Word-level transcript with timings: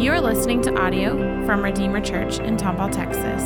You 0.00 0.12
are 0.12 0.20
listening 0.22 0.62
to 0.62 0.74
audio 0.80 1.44
from 1.44 1.62
Redeemer 1.62 2.00
Church 2.00 2.38
in 2.38 2.56
Tomball, 2.56 2.90
Texas. 2.90 3.42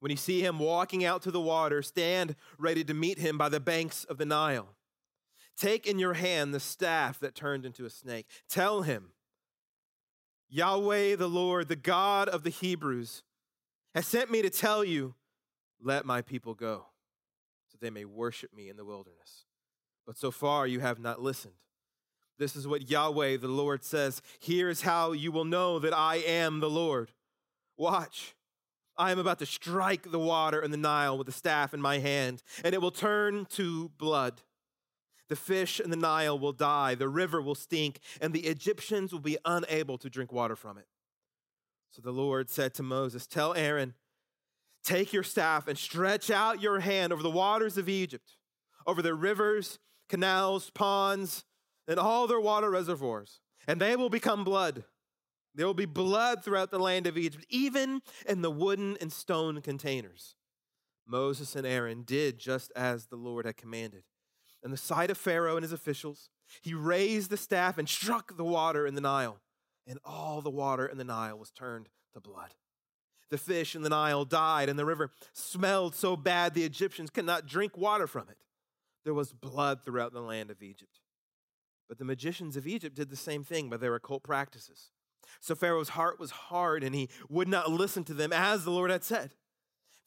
when 0.00 0.10
you 0.10 0.16
see 0.16 0.40
him 0.40 0.58
walking 0.58 1.04
out 1.04 1.22
to 1.22 1.30
the 1.30 1.40
water, 1.40 1.82
stand 1.82 2.36
ready 2.58 2.84
to 2.84 2.94
meet 2.94 3.18
him 3.18 3.36
by 3.36 3.48
the 3.48 3.60
banks 3.60 4.04
of 4.04 4.18
the 4.18 4.26
Nile. 4.26 4.68
Take 5.56 5.86
in 5.86 5.98
your 5.98 6.14
hand 6.14 6.54
the 6.54 6.60
staff 6.60 7.18
that 7.20 7.34
turned 7.34 7.64
into 7.66 7.84
a 7.84 7.90
snake. 7.90 8.26
Tell 8.48 8.82
him, 8.82 9.10
Yahweh 10.48 11.16
the 11.16 11.28
Lord, 11.28 11.68
the 11.68 11.76
God 11.76 12.28
of 12.28 12.44
the 12.44 12.50
Hebrews, 12.50 13.22
has 13.94 14.06
sent 14.06 14.30
me 14.30 14.40
to 14.42 14.50
tell 14.50 14.84
you, 14.84 15.14
let 15.82 16.04
my 16.06 16.22
people 16.22 16.54
go, 16.54 16.86
so 17.66 17.78
they 17.80 17.90
may 17.90 18.04
worship 18.04 18.54
me 18.54 18.68
in 18.68 18.76
the 18.76 18.84
wilderness. 18.84 19.44
But 20.06 20.16
so 20.16 20.30
far 20.30 20.66
you 20.66 20.80
have 20.80 21.00
not 21.00 21.20
listened. 21.20 21.54
This 22.38 22.54
is 22.54 22.68
what 22.68 22.88
Yahweh 22.88 23.38
the 23.38 23.48
Lord 23.48 23.84
says. 23.84 24.22
Here 24.38 24.68
is 24.68 24.82
how 24.82 25.12
you 25.12 25.32
will 25.32 25.44
know 25.44 25.80
that 25.80 25.92
I 25.92 26.16
am 26.16 26.60
the 26.60 26.70
Lord. 26.70 27.10
Watch. 27.76 28.36
I 28.98 29.12
am 29.12 29.18
about 29.20 29.38
to 29.38 29.46
strike 29.46 30.10
the 30.10 30.18
water 30.18 30.60
in 30.60 30.72
the 30.72 30.76
Nile 30.76 31.16
with 31.16 31.28
a 31.28 31.32
staff 31.32 31.72
in 31.72 31.80
my 31.80 31.98
hand, 31.98 32.42
and 32.64 32.74
it 32.74 32.82
will 32.82 32.90
turn 32.90 33.46
to 33.50 33.90
blood. 33.90 34.42
The 35.28 35.36
fish 35.36 35.78
in 35.78 35.90
the 35.90 35.96
Nile 35.96 36.38
will 36.38 36.52
die, 36.52 36.96
the 36.96 37.08
river 37.08 37.40
will 37.40 37.54
stink, 37.54 38.00
and 38.20 38.32
the 38.32 38.46
Egyptians 38.46 39.12
will 39.12 39.20
be 39.20 39.38
unable 39.44 39.98
to 39.98 40.10
drink 40.10 40.32
water 40.32 40.56
from 40.56 40.78
it. 40.78 40.86
So 41.90 42.02
the 42.02 42.10
Lord 42.10 42.50
said 42.50 42.74
to 42.74 42.82
Moses, 42.82 43.26
Tell 43.26 43.54
Aaron, 43.54 43.94
take 44.82 45.12
your 45.12 45.22
staff 45.22 45.68
and 45.68 45.78
stretch 45.78 46.30
out 46.30 46.60
your 46.60 46.80
hand 46.80 47.12
over 47.12 47.22
the 47.22 47.30
waters 47.30 47.78
of 47.78 47.88
Egypt, 47.88 48.36
over 48.86 49.00
their 49.00 49.14
rivers, 49.14 49.78
canals, 50.08 50.70
ponds, 50.70 51.44
and 51.86 51.98
all 51.98 52.26
their 52.26 52.40
water 52.40 52.70
reservoirs, 52.70 53.40
and 53.66 53.80
they 53.80 53.96
will 53.96 54.10
become 54.10 54.44
blood. 54.44 54.84
There 55.58 55.66
will 55.66 55.74
be 55.74 55.86
blood 55.86 56.44
throughout 56.44 56.70
the 56.70 56.78
land 56.78 57.08
of 57.08 57.18
Egypt, 57.18 57.44
even 57.48 58.00
in 58.28 58.42
the 58.42 58.50
wooden 58.50 58.96
and 59.00 59.12
stone 59.12 59.60
containers. 59.60 60.36
Moses 61.04 61.56
and 61.56 61.66
Aaron 61.66 62.04
did 62.04 62.38
just 62.38 62.70
as 62.76 63.06
the 63.06 63.16
Lord 63.16 63.44
had 63.44 63.56
commanded. 63.56 64.04
In 64.62 64.70
the 64.70 64.76
sight 64.76 65.10
of 65.10 65.18
Pharaoh 65.18 65.56
and 65.56 65.64
his 65.64 65.72
officials, 65.72 66.30
he 66.62 66.74
raised 66.74 67.28
the 67.28 67.36
staff 67.36 67.76
and 67.76 67.88
struck 67.88 68.36
the 68.36 68.44
water 68.44 68.86
in 68.86 68.94
the 68.94 69.00
Nile, 69.00 69.40
and 69.84 69.98
all 70.04 70.42
the 70.42 70.48
water 70.48 70.86
in 70.86 70.96
the 70.96 71.02
Nile 71.02 71.36
was 71.36 71.50
turned 71.50 71.88
to 72.14 72.20
blood. 72.20 72.54
The 73.28 73.36
fish 73.36 73.74
in 73.74 73.82
the 73.82 73.88
Nile 73.88 74.24
died, 74.24 74.68
and 74.68 74.78
the 74.78 74.86
river 74.86 75.10
smelled 75.32 75.96
so 75.96 76.16
bad 76.16 76.54
the 76.54 76.62
Egyptians 76.62 77.10
could 77.10 77.26
not 77.26 77.46
drink 77.46 77.76
water 77.76 78.06
from 78.06 78.28
it. 78.28 78.38
There 79.02 79.12
was 79.12 79.32
blood 79.32 79.80
throughout 79.84 80.12
the 80.12 80.20
land 80.20 80.52
of 80.52 80.62
Egypt. 80.62 81.00
But 81.88 81.98
the 81.98 82.04
magicians 82.04 82.56
of 82.56 82.68
Egypt 82.68 82.94
did 82.94 83.10
the 83.10 83.16
same 83.16 83.42
thing 83.42 83.68
by 83.68 83.78
their 83.78 83.96
occult 83.96 84.22
practices. 84.22 84.92
So 85.40 85.54
Pharaoh's 85.54 85.90
heart 85.90 86.18
was 86.18 86.30
hard 86.30 86.82
and 86.82 86.94
he 86.94 87.08
would 87.28 87.48
not 87.48 87.70
listen 87.70 88.04
to 88.04 88.14
them 88.14 88.32
as 88.32 88.64
the 88.64 88.70
Lord 88.70 88.90
had 88.90 89.04
said. 89.04 89.34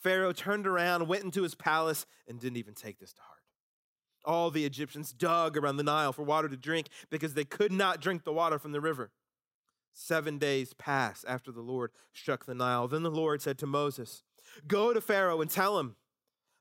Pharaoh 0.02 0.34
turned 0.34 0.66
around, 0.66 1.08
went 1.08 1.24
into 1.24 1.44
his 1.44 1.56
palace, 1.56 2.06
and 2.28 2.40
didn't 2.40 2.58
even 2.58 2.74
take 2.74 3.00
this 3.00 3.14
to 3.14 3.22
heart. 3.22 3.40
All 4.26 4.52
the 4.52 4.66
Egyptians 4.66 5.12
dug 5.12 5.58
around 5.58 5.78
the 5.78 5.84
Nile 5.84 6.14
for 6.14 6.24
water 6.24 6.50
to 6.50 6.58
drink 6.58 6.88
because 7.10 7.34
they 7.34 7.44
could 7.44 7.72
not 7.72 8.02
drink 8.02 8.24
the 8.24 8.34
water 8.34 8.58
from 8.60 8.72
the 8.72 8.82
river. 8.82 9.12
Seven 9.94 10.38
days 10.38 10.74
passed 10.74 11.26
after 11.28 11.52
the 11.52 11.62
Lord 11.62 11.92
struck 12.14 12.46
the 12.46 12.56
Nile. 12.56 12.88
Then 12.88 13.04
the 13.04 13.12
Lord 13.12 13.42
said 13.42 13.58
to 13.60 13.68
Moses, 13.68 14.24
Go 14.68 14.94
to 14.94 15.02
Pharaoh 15.02 15.42
and 15.42 15.50
tell 15.50 15.80
him, 15.80 15.96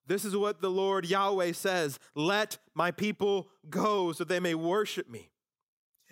This 0.07 0.25
is 0.25 0.37
what 0.37 0.61
the 0.61 0.71
Lord 0.71 1.07
Yahweh 1.07 1.53
says 1.53 1.99
Let 2.15 2.59
my 2.75 2.91
people 2.91 3.49
go 3.69 4.13
so 4.13 4.25
they 4.25 4.41
may 4.41 4.55
worship 4.55 5.09
me. 5.09 5.31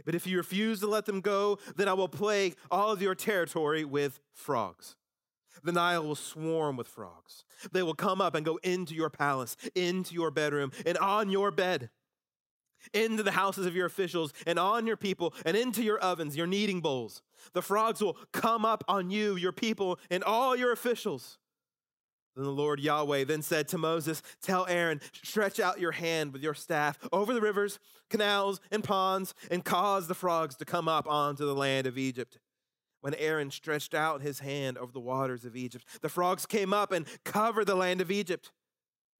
But 0.04 0.14
if 0.14 0.26
you 0.26 0.36
refuse 0.36 0.80
to 0.80 0.86
let 0.86 1.06
them 1.06 1.20
go, 1.20 1.58
then 1.76 1.88
I 1.88 1.92
will 1.92 2.08
plague 2.08 2.56
all 2.70 2.92
of 2.92 3.02
your 3.02 3.14
territory 3.14 3.84
with 3.84 4.20
frogs. 4.32 4.96
The 5.64 5.72
Nile 5.72 6.04
will 6.04 6.14
swarm 6.14 6.76
with 6.76 6.86
frogs. 6.86 7.44
They 7.72 7.82
will 7.82 7.94
come 7.94 8.20
up 8.20 8.34
and 8.34 8.44
go 8.44 8.58
into 8.62 8.94
your 8.94 9.10
palace, 9.10 9.56
into 9.74 10.14
your 10.14 10.30
bedroom, 10.30 10.72
and 10.86 10.96
on 10.98 11.30
your 11.30 11.50
bed, 11.50 11.90
into 12.94 13.22
the 13.22 13.32
houses 13.32 13.66
of 13.66 13.74
your 13.74 13.86
officials, 13.86 14.32
and 14.46 14.58
on 14.58 14.86
your 14.86 14.96
people, 14.96 15.34
and 15.44 15.56
into 15.56 15.82
your 15.82 15.98
ovens, 15.98 16.36
your 16.36 16.46
kneading 16.46 16.80
bowls. 16.80 17.22
The 17.54 17.62
frogs 17.62 18.00
will 18.00 18.16
come 18.32 18.64
up 18.64 18.84
on 18.86 19.10
you, 19.10 19.36
your 19.36 19.52
people, 19.52 19.98
and 20.10 20.22
all 20.22 20.56
your 20.56 20.72
officials. 20.72 21.38
Then 22.38 22.44
the 22.44 22.52
Lord 22.52 22.78
Yahweh 22.78 23.24
then 23.24 23.42
said 23.42 23.66
to 23.68 23.78
Moses, 23.78 24.22
Tell 24.40 24.64
Aaron, 24.68 25.00
stretch 25.24 25.58
out 25.58 25.80
your 25.80 25.90
hand 25.90 26.32
with 26.32 26.40
your 26.40 26.54
staff 26.54 26.96
over 27.10 27.34
the 27.34 27.40
rivers, 27.40 27.80
canals, 28.10 28.60
and 28.70 28.84
ponds, 28.84 29.34
and 29.50 29.64
cause 29.64 30.06
the 30.06 30.14
frogs 30.14 30.54
to 30.54 30.64
come 30.64 30.86
up 30.86 31.08
onto 31.08 31.44
the 31.44 31.54
land 31.54 31.88
of 31.88 31.98
Egypt. 31.98 32.38
When 33.00 33.14
Aaron 33.14 33.50
stretched 33.50 33.92
out 33.92 34.22
his 34.22 34.38
hand 34.38 34.78
over 34.78 34.92
the 34.92 35.00
waters 35.00 35.44
of 35.44 35.56
Egypt, 35.56 35.84
the 36.00 36.08
frogs 36.08 36.46
came 36.46 36.72
up 36.72 36.92
and 36.92 37.06
covered 37.24 37.66
the 37.66 37.74
land 37.74 38.00
of 38.00 38.08
Egypt. 38.08 38.52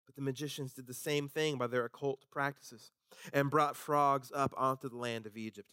But 0.07 0.15
the 0.15 0.23
magicians 0.23 0.73
did 0.73 0.87
the 0.87 0.95
same 0.95 1.29
thing 1.29 1.59
by 1.59 1.67
their 1.67 1.87
occult 1.87 2.25
practices 2.31 2.93
and 3.33 3.51
brought 3.51 3.75
frogs 3.75 4.31
up 4.33 4.55
onto 4.57 4.89
the 4.89 4.97
land 4.97 5.27
of 5.27 5.37
Egypt. 5.37 5.73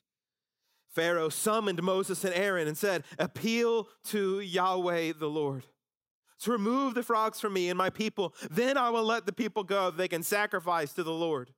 Pharaoh 0.90 1.30
summoned 1.30 1.84
Moses 1.84 2.24
and 2.24 2.34
Aaron 2.34 2.68
and 2.68 2.76
said, 2.76 3.04
Appeal 3.20 3.88
to 4.06 4.40
Yahweh 4.40 5.14
the 5.20 5.30
Lord 5.30 5.64
to 6.40 6.52
remove 6.52 6.94
the 6.94 7.04
frogs 7.04 7.40
from 7.40 7.54
me 7.54 7.70
and 7.70 7.78
my 7.78 7.90
people. 7.90 8.34
Then 8.50 8.78
I 8.78 8.90
will 8.90 9.04
let 9.04 9.26
the 9.26 9.34
people 9.34 9.64
go. 9.64 9.92
They 9.92 10.08
can 10.08 10.24
sacrifice 10.24 10.94
to 10.94 11.04
the 11.04 11.14
Lord. 11.14 11.54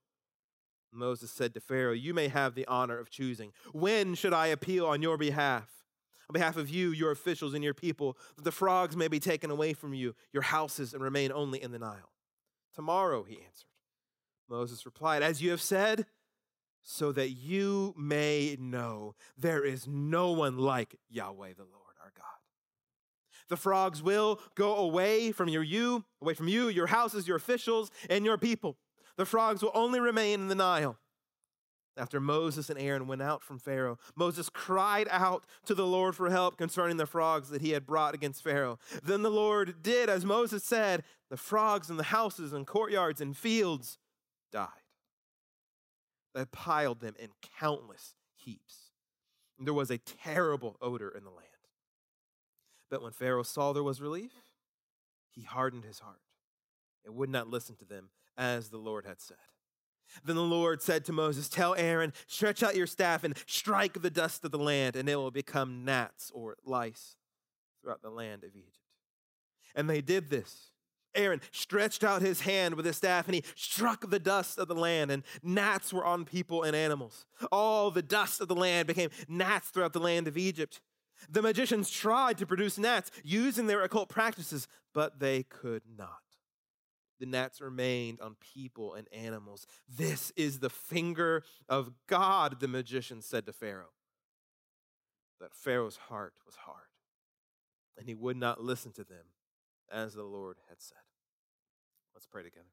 Moses 0.92 1.32
said 1.32 1.54
to 1.54 1.60
Pharaoh, 1.60 1.94
You 1.94 2.14
may 2.14 2.28
have 2.28 2.56
the 2.56 2.66
honor 2.68 2.98
of 2.98 3.10
choosing. 3.10 3.52
When 3.74 4.16
should 4.16 4.34
I 4.34 4.48
appeal 4.48 4.86
on 4.86 5.02
your 5.02 5.18
behalf? 5.18 5.70
On 6.30 6.34
behalf 6.34 6.58
of 6.58 6.70
you, 6.70 6.92
your 6.92 7.12
officials, 7.12 7.54
and 7.54 7.64
your 7.64 7.74
people, 7.74 8.18
that 8.36 8.44
the 8.44 8.52
frogs 8.52 8.98
may 8.98 9.08
be 9.08 9.20
taken 9.20 9.50
away 9.50 9.74
from 9.74 9.94
you, 9.94 10.14
your 10.34 10.44
houses, 10.44 10.94
and 10.94 11.02
remain 11.02 11.32
only 11.32 11.62
in 11.62 11.72
the 11.72 11.80
Nile. 11.80 12.12
Tomorrow, 12.76 13.24
he 13.24 13.36
answered. 13.36 13.70
Moses 14.50 14.86
replied, 14.86 15.24
As 15.24 15.42
you 15.42 15.52
have 15.52 15.62
said, 15.62 16.06
so 16.84 17.12
that 17.12 17.30
you 17.32 17.94
may 17.98 18.58
know 18.60 19.16
there 19.38 19.64
is 19.64 19.88
no 19.88 20.32
one 20.32 20.58
like 20.58 20.96
Yahweh 21.10 21.54
the 21.58 21.64
Lord. 21.64 21.87
The 23.50 23.58
frogs 23.58 24.04
will 24.04 24.40
go 24.56 24.76
away 24.76 25.32
from 25.32 25.50
your 25.50 25.64
you, 25.64 26.04
away 26.22 26.34
from 26.34 26.48
you, 26.48 26.68
your 26.68 26.88
houses, 26.88 27.28
your 27.28 27.38
officials, 27.38 27.92
and 28.10 28.26
your 28.26 28.38
people. 28.38 28.78
The 29.16 29.26
frogs 29.26 29.62
will 29.62 29.72
only 29.74 30.00
remain 30.00 30.42
in 30.42 30.48
the 30.48 30.56
Nile. 30.56 30.98
After 31.98 32.20
Moses 32.20 32.70
and 32.70 32.80
Aaron 32.80 33.08
went 33.08 33.24
out 33.24 33.42
from 33.42 33.58
Pharaoh, 33.58 33.98
Moses 34.16 34.50
cried 34.50 35.08
out 35.10 35.46
to 35.66 35.74
the 35.74 35.88
Lord 35.88 36.16
for 36.16 36.30
help 36.30 36.56
concerning 36.58 36.98
the 36.98 37.08
frogs 37.08 37.50
that 37.50 37.62
he 37.62 37.72
had 37.72 37.88
brought 37.88 38.14
against 38.14 38.44
Pharaoh. 38.44 38.78
Then 39.04 39.24
the 39.24 39.32
Lord 39.32 39.82
did 39.82 40.08
as 40.08 40.24
Moses 40.24 40.64
said. 40.64 41.04
The 41.30 41.38
frogs 41.38 41.90
in 41.90 41.98
the 41.98 42.04
houses 42.04 42.54
and 42.54 42.68
courtyards 42.68 43.20
and 43.20 43.36
fields 43.36 43.98
died. 44.52 44.70
They 46.36 46.46
piled 46.46 47.00
them 47.00 47.16
in 47.20 47.30
countless 47.60 48.16
heaps. 48.36 48.92
And 49.58 49.66
there 49.66 49.74
was 49.74 49.90
a 49.90 49.98
terrible 49.98 50.78
odor 50.80 51.10
in 51.10 51.24
the 51.24 51.32
land. 51.32 51.57
But 52.90 53.02
when 53.02 53.12
Pharaoh 53.12 53.44
saw 53.44 53.74
there 53.74 53.84
was 53.84 54.02
relief, 54.02 54.32
he 55.30 55.44
hardened 55.44 55.84
his 55.84 56.00
heart 56.00 56.22
and 57.06 57.16
would 57.16 57.30
not 57.30 57.50
listen 57.50 57.76
to 57.78 57.86
them 57.86 58.10
as 58.38 58.70
the 58.70 58.78
Lord 58.78 59.06
had 59.06 59.22
said. 59.22 59.38
Then 60.24 60.36
the 60.36 60.42
Lord 60.42 60.82
said 60.82 61.04
to 61.06 61.14
Moses, 61.14 61.50
Tell 61.50 61.76
Aaron, 61.76 62.14
stretch 62.28 62.64
out 62.64 62.76
your 62.76 62.88
staff 62.88 63.24
and 63.24 63.36
strike 63.46 64.02
the 64.02 64.10
dust 64.10 64.46
of 64.46 64.52
the 64.52 64.58
land, 64.58 64.96
and 64.96 65.10
it 65.10 65.16
will 65.16 65.32
become 65.32 65.84
gnats 65.84 66.32
or 66.34 66.56
lice 66.64 67.18
throughout 67.82 68.02
the 68.02 68.10
land 68.10 68.44
of 68.44 68.56
Egypt. 68.56 68.78
And 69.76 69.90
they 69.90 70.02
did 70.02 70.30
this. 70.30 70.72
Aaron 71.14 71.42
stretched 71.52 72.04
out 72.04 72.22
his 72.22 72.42
hand 72.42 72.76
with 72.76 72.86
his 72.86 72.96
staff 72.96 73.26
and 73.28 73.34
he 73.34 73.44
struck 73.56 74.10
the 74.10 74.20
dust 74.20 74.58
of 74.60 74.68
the 74.68 74.76
land, 74.76 75.12
and 75.12 75.24
gnats 75.44 75.92
were 75.92 76.06
on 76.06 76.26
people 76.26 76.64
and 76.64 76.76
animals. 76.76 77.26
All 77.52 77.92
the 77.92 78.02
dust 78.02 78.40
of 78.40 78.48
the 78.48 78.56
land 78.56 78.88
became 78.88 79.10
gnats 79.28 79.70
throughout 79.70 79.94
the 79.94 80.00
land 80.00 80.28
of 80.28 80.38
Egypt. 80.38 80.80
The 81.30 81.42
magicians 81.42 81.90
tried 81.90 82.38
to 82.38 82.46
produce 82.46 82.78
gnats 82.78 83.12
using 83.24 83.68
their 83.68 83.84
occult 83.84 84.10
practices, 84.10 84.68
but 84.94 85.20
they 85.20 85.44
could 85.44 85.84
not. 85.98 86.22
The 87.20 87.26
gnats 87.26 87.62
remained 87.62 88.22
on 88.22 88.36
people 88.54 88.94
and 88.94 89.08
animals. 89.12 89.66
This 89.90 90.32
is 90.36 90.60
the 90.60 90.70
finger 90.70 91.44
of 91.68 91.92
God, 92.08 92.60
the 92.60 92.68
magician 92.68 93.22
said 93.22 93.46
to 93.48 93.54
Pharaoh. 93.54 93.94
But 95.40 95.54
Pharaoh's 95.54 95.98
heart 95.98 96.34
was 96.46 96.56
hard, 96.56 96.88
and 97.98 98.08
he 98.08 98.16
would 98.16 98.38
not 98.38 98.62
listen 98.62 98.92
to 98.94 99.04
them 99.04 99.26
as 99.92 100.14
the 100.14 100.24
Lord 100.24 100.58
had 100.70 100.82
said. 100.82 100.98
Let's 102.14 102.28
pray 102.28 102.44
together. 102.44 102.66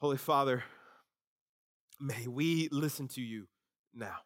Holy 0.00 0.16
Father, 0.16 0.64
may 2.00 2.26
we 2.28 2.68
listen 2.70 3.08
to 3.08 3.20
you 3.20 3.48
now. 3.94 4.18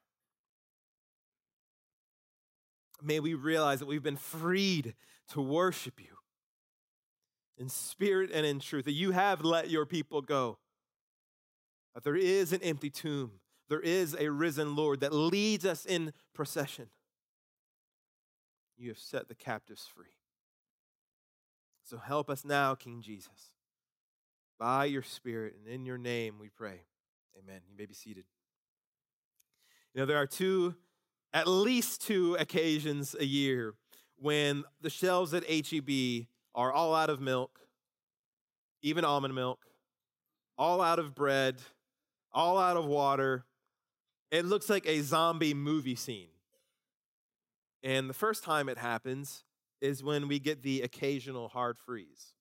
May 3.02 3.20
we 3.20 3.34
realize 3.34 3.80
that 3.80 3.86
we've 3.86 4.02
been 4.02 4.16
freed 4.16 4.94
to 5.28 5.40
worship 5.40 6.00
you 6.00 6.16
in 7.58 7.68
spirit 7.68 8.30
and 8.32 8.46
in 8.46 8.60
truth, 8.60 8.84
that 8.86 8.92
you 8.92 9.10
have 9.10 9.44
let 9.44 9.70
your 9.70 9.86
people 9.86 10.22
go, 10.22 10.58
that 11.94 12.04
there 12.04 12.16
is 12.16 12.52
an 12.52 12.62
empty 12.62 12.90
tomb, 12.90 13.32
there 13.68 13.80
is 13.80 14.16
a 14.18 14.30
risen 14.30 14.74
Lord 14.74 15.00
that 15.00 15.12
leads 15.12 15.64
us 15.64 15.84
in 15.84 16.12
procession. 16.34 16.88
You 18.76 18.88
have 18.88 18.98
set 18.98 19.28
the 19.28 19.34
captives 19.34 19.86
free. 19.94 20.16
So 21.84 21.98
help 21.98 22.30
us 22.30 22.44
now, 22.44 22.74
King 22.74 23.02
Jesus 23.02 23.52
by 24.62 24.84
your 24.84 25.02
Spirit 25.02 25.56
and 25.58 25.66
in 25.66 25.84
your 25.84 25.98
name 25.98 26.36
we 26.38 26.48
pray. 26.48 26.82
Amen. 27.36 27.62
You 27.68 27.74
may 27.76 27.84
be 27.84 27.94
seated. 27.94 28.22
You 29.92 30.00
know, 30.00 30.06
there 30.06 30.18
are 30.18 30.26
two, 30.26 30.76
at 31.32 31.48
least 31.48 32.02
two 32.02 32.36
occasions 32.38 33.16
a 33.18 33.24
year 33.24 33.74
when 34.16 34.64
the 34.80 34.90
shelves 34.90 35.34
at 35.34 35.44
HEB 35.48 36.26
are 36.54 36.72
all 36.72 36.94
out 36.94 37.10
of 37.10 37.20
milk, 37.20 37.60
even 38.82 39.04
almond 39.04 39.34
milk, 39.34 39.64
all 40.58 40.80
out 40.80 40.98
of 40.98 41.14
bread, 41.14 41.56
all 42.32 42.58
out 42.58 42.76
of 42.76 42.86
water. 42.86 43.44
It 44.30 44.44
looks 44.44 44.68
like 44.70 44.86
a 44.86 45.00
zombie 45.00 45.54
movie 45.54 45.96
scene. 45.96 46.28
And 47.82 48.08
the 48.08 48.14
first 48.14 48.44
time 48.44 48.68
it 48.68 48.78
happens 48.78 49.44
is 49.80 50.02
when 50.04 50.28
we 50.28 50.38
get 50.38 50.62
the 50.62 50.82
occasional 50.82 51.48
hard 51.48 51.78
freeze 51.78 52.32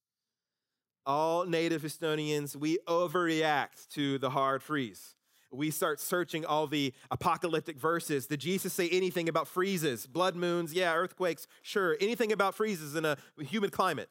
all 1.05 1.45
native 1.45 1.81
Houstonians, 1.81 2.55
we 2.55 2.77
overreact 2.87 3.87
to 3.89 4.17
the 4.17 4.29
hard 4.29 4.61
freeze. 4.61 5.15
We 5.51 5.69
start 5.69 5.99
searching 5.99 6.45
all 6.45 6.65
the 6.65 6.93
apocalyptic 7.09 7.77
verses. 7.77 8.25
Did 8.25 8.39
Jesus 8.39 8.71
say 8.71 8.87
anything 8.89 9.27
about 9.27 9.47
freezes, 9.47 10.07
blood 10.07 10.35
moons? 10.35 10.73
Yeah, 10.73 10.93
earthquakes, 10.95 11.45
sure. 11.61 11.97
Anything 11.99 12.31
about 12.31 12.55
freezes 12.55 12.95
in 12.95 13.03
a 13.03 13.17
humid 13.37 13.73
climate? 13.73 14.09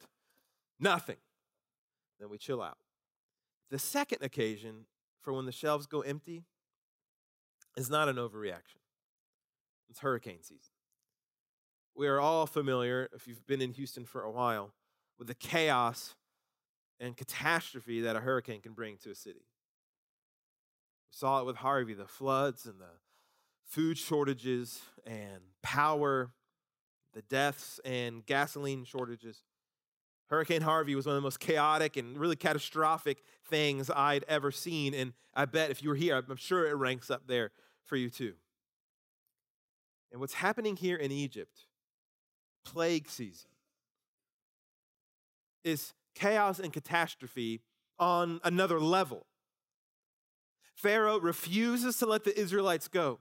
Nothing. 0.79 1.17
Then 2.19 2.29
we 2.29 2.37
chill 2.37 2.61
out. 2.61 2.77
The 3.71 3.79
second 3.79 4.19
occasion 4.21 4.85
for 5.21 5.33
when 5.33 5.45
the 5.45 5.51
shelves 5.51 5.87
go 5.87 6.01
empty 6.01 6.43
is 7.77 7.89
not 7.89 8.09
an 8.09 8.17
overreaction, 8.17 8.81
it's 9.89 9.99
hurricane 9.99 10.43
season. 10.43 10.73
We 11.95 12.07
are 12.07 12.19
all 12.19 12.45
familiar, 12.45 13.09
if 13.13 13.27
you've 13.27 13.45
been 13.47 13.61
in 13.61 13.71
Houston 13.71 14.05
for 14.05 14.23
a 14.23 14.31
while, 14.31 14.73
with 15.17 15.27
the 15.27 15.35
chaos 15.35 16.15
and 16.99 17.17
catastrophe 17.17 18.01
that 18.01 18.15
a 18.15 18.19
hurricane 18.19 18.61
can 18.61 18.73
bring 18.73 18.97
to 18.97 19.11
a 19.11 19.15
city. 19.15 19.45
Saw 21.11 21.41
it 21.41 21.45
with 21.45 21.57
Harvey 21.57 21.93
the 21.93 22.07
floods 22.07 22.65
and 22.65 22.79
the 22.79 22.99
food 23.65 23.97
shortages 23.97 24.81
and 25.05 25.41
power, 25.61 26.31
the 27.13 27.21
deaths 27.23 27.79
and 27.85 28.25
gasoline 28.25 28.85
shortages. 28.85 29.43
Hurricane 30.27 30.61
Harvey 30.61 30.95
was 30.95 31.05
one 31.05 31.15
of 31.15 31.21
the 31.21 31.25
most 31.25 31.41
chaotic 31.41 31.97
and 31.97 32.17
really 32.17 32.37
catastrophic 32.37 33.21
things 33.45 33.89
I'd 33.89 34.23
ever 34.29 34.49
seen. 34.49 34.93
And 34.93 35.11
I 35.33 35.43
bet 35.43 35.71
if 35.71 35.83
you 35.83 35.89
were 35.89 35.95
here, 35.95 36.15
I'm 36.15 36.37
sure 36.37 36.65
it 36.65 36.73
ranks 36.73 37.11
up 37.11 37.27
there 37.27 37.51
for 37.83 37.97
you 37.97 38.09
too. 38.09 38.33
And 40.11 40.21
what's 40.21 40.35
happening 40.35 40.77
here 40.77 40.95
in 40.95 41.11
Egypt, 41.11 41.65
plague 42.63 43.09
season, 43.09 43.49
is 45.63 45.93
chaos 46.15 46.59
and 46.59 46.71
catastrophe 46.71 47.61
on 47.99 48.39
another 48.43 48.79
level. 48.79 49.25
Pharaoh 50.81 51.19
refuses 51.19 51.97
to 51.97 52.05
let 52.05 52.23
the 52.23 52.37
Israelites 52.37 52.87
go. 52.87 53.19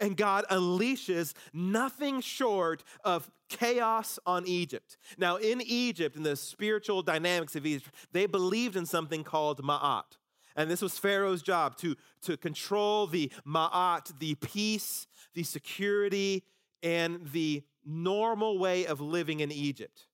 And 0.00 0.16
God 0.16 0.44
unleashes 0.50 1.32
nothing 1.52 2.20
short 2.20 2.82
of 3.04 3.30
chaos 3.48 4.18
on 4.26 4.46
Egypt. 4.46 4.96
Now, 5.16 5.36
in 5.36 5.60
Egypt, 5.60 6.16
in 6.16 6.22
the 6.22 6.36
spiritual 6.36 7.02
dynamics 7.02 7.54
of 7.54 7.66
Egypt, 7.66 7.94
they 8.12 8.26
believed 8.26 8.76
in 8.76 8.86
something 8.86 9.22
called 9.22 9.62
Ma'at. 9.62 10.18
And 10.56 10.70
this 10.70 10.82
was 10.82 10.98
Pharaoh's 10.98 11.42
job 11.42 11.76
to, 11.78 11.94
to 12.22 12.36
control 12.36 13.06
the 13.06 13.30
Ma'at, 13.46 14.18
the 14.18 14.34
peace, 14.36 15.06
the 15.34 15.44
security, 15.44 16.44
and 16.82 17.26
the 17.32 17.62
normal 17.84 18.58
way 18.58 18.86
of 18.86 19.00
living 19.00 19.40
in 19.40 19.52
Egypt. 19.52 20.06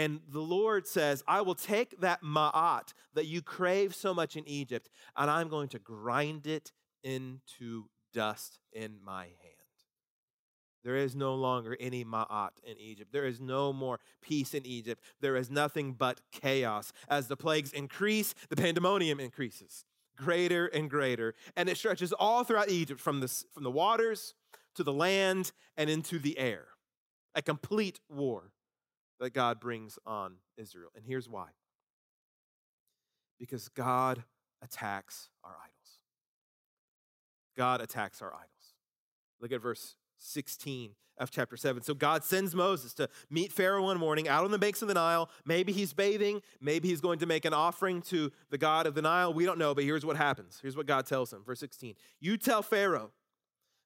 And 0.00 0.20
the 0.32 0.40
Lord 0.40 0.86
says, 0.86 1.22
I 1.28 1.42
will 1.42 1.54
take 1.54 2.00
that 2.00 2.22
ma'at 2.22 2.94
that 3.12 3.26
you 3.26 3.42
crave 3.42 3.94
so 3.94 4.14
much 4.14 4.34
in 4.34 4.48
Egypt, 4.48 4.88
and 5.14 5.30
I'm 5.30 5.50
going 5.50 5.68
to 5.68 5.78
grind 5.78 6.46
it 6.46 6.72
into 7.04 7.84
dust 8.14 8.60
in 8.72 8.96
my 9.04 9.24
hand. 9.24 9.36
There 10.84 10.96
is 10.96 11.14
no 11.14 11.34
longer 11.34 11.76
any 11.78 12.02
ma'at 12.02 12.52
in 12.64 12.78
Egypt. 12.78 13.12
There 13.12 13.26
is 13.26 13.42
no 13.42 13.74
more 13.74 14.00
peace 14.22 14.54
in 14.54 14.64
Egypt. 14.64 15.04
There 15.20 15.36
is 15.36 15.50
nothing 15.50 15.92
but 15.92 16.22
chaos. 16.32 16.94
As 17.06 17.28
the 17.28 17.36
plagues 17.36 17.74
increase, 17.74 18.34
the 18.48 18.56
pandemonium 18.56 19.20
increases 19.20 19.84
greater 20.16 20.68
and 20.68 20.88
greater. 20.88 21.34
And 21.58 21.68
it 21.68 21.76
stretches 21.76 22.14
all 22.14 22.42
throughout 22.44 22.70
Egypt 22.70 23.02
from 23.02 23.20
the, 23.20 23.28
from 23.52 23.64
the 23.64 23.70
waters 23.70 24.32
to 24.76 24.82
the 24.82 24.94
land 24.94 25.52
and 25.76 25.90
into 25.90 26.18
the 26.18 26.38
air. 26.38 26.68
A 27.34 27.42
complete 27.42 28.00
war 28.08 28.52
that 29.20 29.34
God 29.34 29.60
brings 29.60 29.98
on 30.06 30.36
Israel. 30.56 30.90
And 30.96 31.04
here's 31.04 31.28
why 31.28 31.48
because 33.38 33.68
God 33.68 34.22
attacks 34.62 35.30
our 35.42 35.52
idols. 35.52 35.98
God 37.56 37.80
attacks 37.80 38.20
our 38.20 38.32
idols. 38.32 38.74
Look 39.40 39.52
at 39.52 39.62
verse 39.62 39.96
16 40.18 40.90
of 41.18 41.30
chapter 41.30 41.56
7. 41.56 41.82
So 41.82 41.94
God 41.94 42.24
sends 42.24 42.54
Moses 42.54 42.94
to 42.94 43.08
meet 43.30 43.52
Pharaoh 43.52 43.84
one 43.84 43.98
morning 43.98 44.28
out 44.28 44.44
on 44.44 44.50
the 44.50 44.58
banks 44.58 44.82
of 44.82 44.88
the 44.88 44.94
Nile. 44.94 45.30
Maybe 45.44 45.72
he's 45.72 45.92
bathing. 45.92 46.42
Maybe 46.60 46.88
he's 46.88 47.00
going 47.00 47.18
to 47.20 47.26
make 47.26 47.44
an 47.44 47.54
offering 47.54 48.02
to 48.02 48.30
the 48.50 48.58
God 48.58 48.86
of 48.86 48.94
the 48.94 49.02
Nile. 49.02 49.32
We 49.32 49.44
don't 49.44 49.58
know, 49.58 49.74
but 49.74 49.84
here's 49.84 50.04
what 50.04 50.16
happens. 50.16 50.58
Here's 50.60 50.76
what 50.76 50.86
God 50.86 51.06
tells 51.06 51.32
him. 51.32 51.42
Verse 51.44 51.60
16 51.60 51.94
You 52.20 52.36
tell 52.36 52.62
Pharaoh, 52.62 53.10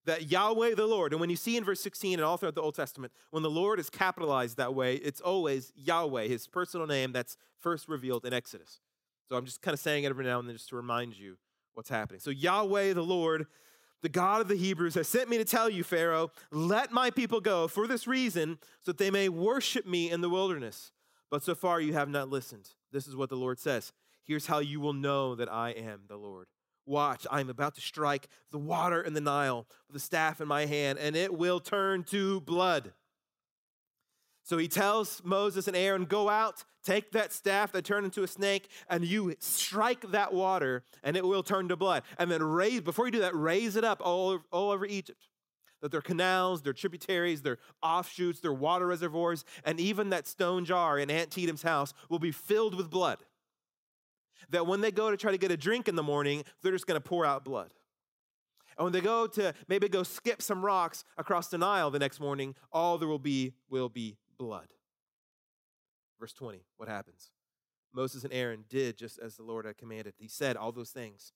that 0.06 0.30
Yahweh 0.30 0.74
the 0.74 0.86
Lord, 0.86 1.12
and 1.12 1.20
when 1.20 1.30
you 1.30 1.36
see 1.36 1.56
in 1.56 1.64
verse 1.64 1.80
16 1.80 2.14
and 2.14 2.22
all 2.22 2.36
throughout 2.36 2.54
the 2.54 2.62
Old 2.62 2.74
Testament, 2.74 3.12
when 3.30 3.42
the 3.42 3.50
Lord 3.50 3.80
is 3.80 3.88
capitalized 3.88 4.56
that 4.58 4.74
way, 4.74 4.96
it's 4.96 5.20
always 5.20 5.72
Yahweh, 5.76 6.26
his 6.26 6.46
personal 6.46 6.86
name 6.86 7.12
that's 7.12 7.36
first 7.58 7.88
revealed 7.88 8.24
in 8.24 8.32
Exodus. 8.32 8.80
So 9.28 9.36
I'm 9.36 9.46
just 9.46 9.62
kind 9.62 9.72
of 9.72 9.80
saying 9.80 10.04
it 10.04 10.10
every 10.10 10.24
now 10.24 10.38
and 10.38 10.48
then 10.48 10.56
just 10.56 10.68
to 10.68 10.76
remind 10.76 11.18
you 11.18 11.36
what's 11.72 11.88
happening. 11.88 12.20
So 12.20 12.30
Yahweh 12.30 12.92
the 12.92 13.02
Lord, 13.02 13.46
the 14.02 14.08
God 14.10 14.42
of 14.42 14.48
the 14.48 14.56
Hebrews, 14.56 14.94
has 14.94 15.08
sent 15.08 15.30
me 15.30 15.38
to 15.38 15.44
tell 15.44 15.70
you, 15.70 15.82
Pharaoh, 15.82 16.30
let 16.50 16.92
my 16.92 17.10
people 17.10 17.40
go 17.40 17.66
for 17.66 17.86
this 17.86 18.06
reason, 18.06 18.58
so 18.82 18.92
that 18.92 18.98
they 18.98 19.10
may 19.10 19.28
worship 19.30 19.86
me 19.86 20.10
in 20.10 20.20
the 20.20 20.28
wilderness. 20.28 20.92
But 21.30 21.42
so 21.42 21.54
far 21.54 21.80
you 21.80 21.94
have 21.94 22.10
not 22.10 22.28
listened. 22.28 22.68
This 22.92 23.08
is 23.08 23.16
what 23.16 23.30
the 23.30 23.36
Lord 23.36 23.58
says. 23.58 23.92
Here's 24.22 24.46
how 24.46 24.58
you 24.58 24.80
will 24.80 24.92
know 24.92 25.34
that 25.34 25.52
I 25.52 25.70
am 25.70 26.02
the 26.06 26.16
Lord. 26.16 26.46
Watch, 26.86 27.26
I 27.30 27.40
am 27.40 27.48
about 27.48 27.74
to 27.76 27.80
strike 27.80 28.28
the 28.50 28.58
water 28.58 29.00
in 29.00 29.14
the 29.14 29.20
Nile 29.20 29.66
with 29.86 29.96
a 29.96 30.00
staff 30.00 30.40
in 30.40 30.48
my 30.48 30.66
hand, 30.66 30.98
and 30.98 31.16
it 31.16 31.32
will 31.32 31.60
turn 31.60 32.04
to 32.04 32.40
blood. 32.42 32.92
So 34.42 34.58
he 34.58 34.68
tells 34.68 35.22
Moses 35.24 35.66
and 35.66 35.76
Aaron, 35.76 36.04
Go 36.04 36.28
out, 36.28 36.64
take 36.84 37.12
that 37.12 37.32
staff 37.32 37.72
that 37.72 37.86
turned 37.86 38.04
into 38.04 38.22
a 38.22 38.28
snake, 38.28 38.68
and 38.88 39.02
you 39.02 39.34
strike 39.38 40.10
that 40.10 40.34
water, 40.34 40.84
and 41.02 41.16
it 41.16 41.24
will 41.24 41.42
turn 41.42 41.68
to 41.68 41.76
blood. 41.76 42.02
And 42.18 42.30
then 42.30 42.42
raise, 42.42 42.82
before 42.82 43.06
you 43.06 43.12
do 43.12 43.20
that, 43.20 43.34
raise 43.34 43.76
it 43.76 43.84
up 43.84 44.02
all 44.04 44.30
over, 44.30 44.44
all 44.52 44.70
over 44.70 44.84
Egypt. 44.84 45.28
That 45.80 45.90
their 45.90 46.02
canals, 46.02 46.62
their 46.62 46.72
tributaries, 46.74 47.40
their 47.40 47.58
offshoots, 47.82 48.40
their 48.40 48.52
water 48.52 48.86
reservoirs, 48.86 49.44
and 49.64 49.80
even 49.80 50.10
that 50.10 50.26
stone 50.26 50.66
jar 50.66 50.98
in 50.98 51.10
Aunt 51.10 51.30
Tatum's 51.30 51.62
house 51.62 51.94
will 52.10 52.18
be 52.18 52.32
filled 52.32 52.74
with 52.74 52.90
blood. 52.90 53.18
That 54.50 54.66
when 54.66 54.80
they 54.80 54.90
go 54.90 55.10
to 55.10 55.16
try 55.16 55.30
to 55.32 55.38
get 55.38 55.50
a 55.50 55.56
drink 55.56 55.88
in 55.88 55.96
the 55.96 56.02
morning, 56.02 56.44
they're 56.62 56.72
just 56.72 56.86
going 56.86 57.00
to 57.00 57.06
pour 57.06 57.24
out 57.24 57.44
blood. 57.44 57.72
And 58.76 58.84
when 58.84 58.92
they 58.92 59.00
go 59.00 59.26
to 59.26 59.54
maybe 59.68 59.88
go 59.88 60.02
skip 60.02 60.42
some 60.42 60.64
rocks 60.64 61.04
across 61.16 61.48
the 61.48 61.58
Nile 61.58 61.90
the 61.90 61.98
next 61.98 62.20
morning, 62.20 62.54
all 62.72 62.98
there 62.98 63.08
will 63.08 63.18
be 63.18 63.54
will 63.68 63.88
be 63.88 64.16
blood. 64.36 64.68
Verse 66.18 66.32
20, 66.32 66.64
what 66.76 66.88
happens? 66.88 67.30
Moses 67.92 68.24
and 68.24 68.32
Aaron 68.32 68.64
did 68.68 68.96
just 68.96 69.18
as 69.18 69.36
the 69.36 69.42
Lord 69.42 69.66
had 69.66 69.78
commanded. 69.78 70.14
He 70.18 70.26
said 70.26 70.56
all 70.56 70.72
those 70.72 70.90
things. 70.90 71.32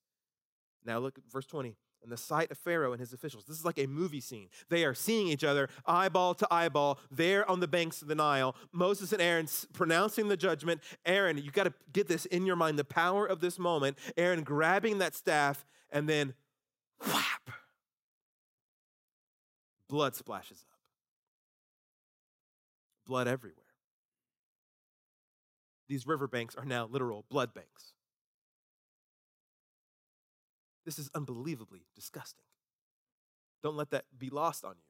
Now 0.84 0.98
look 0.98 1.18
at 1.18 1.24
verse 1.30 1.46
20. 1.46 1.76
In 2.02 2.10
the 2.10 2.16
sight 2.16 2.50
of 2.50 2.58
Pharaoh 2.58 2.92
and 2.92 3.00
his 3.00 3.12
officials, 3.12 3.44
this 3.44 3.58
is 3.58 3.64
like 3.64 3.78
a 3.78 3.86
movie 3.86 4.20
scene. 4.20 4.48
They 4.68 4.84
are 4.84 4.94
seeing 4.94 5.28
each 5.28 5.44
other 5.44 5.68
eyeball 5.84 6.34
to 6.34 6.48
eyeball 6.50 6.98
there 7.10 7.48
on 7.50 7.60
the 7.60 7.68
banks 7.68 8.02
of 8.02 8.08
the 8.08 8.14
Nile. 8.14 8.54
Moses 8.72 9.12
and 9.12 9.20
Aaron 9.20 9.48
pronouncing 9.72 10.28
the 10.28 10.36
judgment. 10.36 10.80
Aaron, 11.04 11.38
you 11.38 11.50
got 11.50 11.64
to 11.64 11.74
get 11.92 12.08
this 12.08 12.24
in 12.26 12.46
your 12.46 12.56
mind 12.56 12.78
the 12.78 12.84
power 12.84 13.26
of 13.26 13.40
this 13.40 13.58
moment. 13.58 13.98
Aaron 14.16 14.42
grabbing 14.42 14.98
that 14.98 15.14
staff 15.14 15.66
and 15.90 16.08
then 16.08 16.34
whap, 17.04 17.50
blood 19.88 20.14
splashes 20.14 20.64
up 20.70 20.78
blood 23.08 23.26
everywhere. 23.26 23.64
These 25.88 26.06
riverbanks 26.06 26.54
are 26.54 26.66
now 26.66 26.86
literal 26.86 27.24
blood 27.30 27.54
banks. 27.54 27.94
This 30.88 30.99
is 30.99 31.11
unbelievably 31.14 31.83
disgusting. 31.95 32.47
Don't 33.62 33.76
let 33.76 33.90
that 33.90 34.07
be 34.18 34.30
lost 34.30 34.64
on 34.64 34.71
you. 34.71 34.87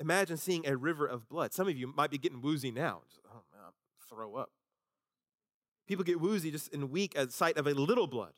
Imagine 0.00 0.38
seeing 0.38 0.66
a 0.66 0.78
river 0.78 1.06
of 1.06 1.28
blood. 1.28 1.52
Some 1.52 1.68
of 1.68 1.76
you 1.76 1.92
might 1.94 2.10
be 2.10 2.16
getting 2.16 2.40
woozy 2.40 2.70
now. 2.70 3.02
Just, 3.06 3.20
oh 3.28 3.42
man, 3.52 3.72
throw 4.08 4.36
up. 4.36 4.48
People 5.86 6.04
get 6.04 6.22
woozy 6.22 6.50
just 6.50 6.72
in 6.72 6.88
weak 6.88 7.12
at 7.18 7.32
sight 7.32 7.58
of 7.58 7.66
a 7.66 7.74
little 7.74 8.06
blood. 8.06 8.32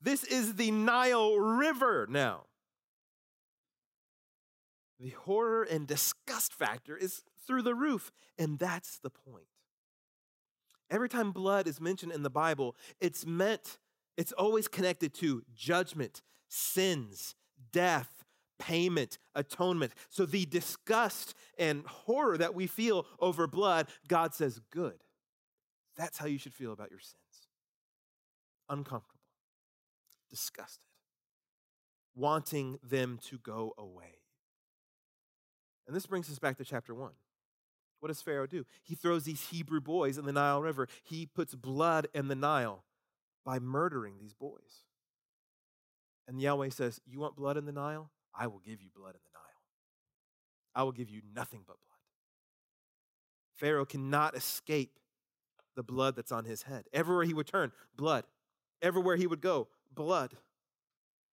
This 0.00 0.24
is 0.24 0.54
the 0.54 0.70
Nile 0.70 1.36
River 1.36 2.06
now. 2.08 2.44
The 4.98 5.10
horror 5.10 5.64
and 5.64 5.86
disgust 5.86 6.54
factor 6.54 6.96
is 6.96 7.24
through 7.46 7.60
the 7.60 7.74
roof. 7.74 8.10
And 8.38 8.58
that's 8.58 8.98
the 9.00 9.10
point. 9.10 9.48
Every 10.90 11.10
time 11.10 11.30
blood 11.30 11.68
is 11.68 11.78
mentioned 11.78 12.12
in 12.12 12.22
the 12.22 12.30
Bible, 12.30 12.74
it's 13.02 13.26
meant, 13.26 13.76
it's 14.22 14.30
always 14.30 14.68
connected 14.68 15.12
to 15.14 15.42
judgment, 15.52 16.22
sins, 16.48 17.34
death, 17.72 18.24
payment, 18.60 19.18
atonement. 19.34 19.92
So 20.10 20.24
the 20.24 20.46
disgust 20.46 21.34
and 21.58 21.84
horror 21.84 22.38
that 22.38 22.54
we 22.54 22.68
feel 22.68 23.04
over 23.18 23.48
blood, 23.48 23.88
God 24.06 24.32
says, 24.32 24.60
good. 24.70 25.02
That's 25.96 26.18
how 26.18 26.26
you 26.26 26.38
should 26.38 26.54
feel 26.54 26.72
about 26.72 26.92
your 26.92 27.00
sins. 27.00 27.48
Uncomfortable, 28.68 29.18
disgusted, 30.30 30.86
wanting 32.14 32.78
them 32.80 33.18
to 33.24 33.38
go 33.38 33.74
away. 33.76 34.20
And 35.88 35.96
this 35.96 36.06
brings 36.06 36.30
us 36.30 36.38
back 36.38 36.58
to 36.58 36.64
chapter 36.64 36.94
1. 36.94 37.10
What 37.98 38.06
does 38.06 38.22
Pharaoh 38.22 38.46
do? 38.46 38.66
He 38.84 38.94
throws 38.94 39.24
these 39.24 39.48
Hebrew 39.48 39.80
boys 39.80 40.16
in 40.16 40.26
the 40.26 40.32
Nile 40.32 40.62
River. 40.62 40.86
He 41.02 41.26
puts 41.26 41.56
blood 41.56 42.06
in 42.14 42.28
the 42.28 42.36
Nile 42.36 42.84
by 43.44 43.58
murdering 43.58 44.14
these 44.20 44.34
boys. 44.34 44.84
And 46.28 46.40
Yahweh 46.40 46.70
says, 46.70 47.00
You 47.06 47.20
want 47.20 47.36
blood 47.36 47.56
in 47.56 47.64
the 47.64 47.72
Nile? 47.72 48.10
I 48.34 48.46
will 48.46 48.60
give 48.60 48.80
you 48.80 48.88
blood 48.94 49.14
in 49.14 49.20
the 49.24 49.30
Nile. 49.34 49.42
I 50.74 50.82
will 50.84 50.92
give 50.92 51.10
you 51.10 51.20
nothing 51.34 51.60
but 51.66 51.76
blood. 51.80 51.88
Pharaoh 53.54 53.84
cannot 53.84 54.36
escape 54.36 54.98
the 55.76 55.82
blood 55.82 56.16
that's 56.16 56.32
on 56.32 56.44
his 56.44 56.62
head. 56.62 56.84
Everywhere 56.92 57.24
he 57.24 57.34
would 57.34 57.46
turn, 57.46 57.72
blood. 57.96 58.24
Everywhere 58.80 59.16
he 59.16 59.26
would 59.26 59.40
go, 59.40 59.68
blood. 59.94 60.36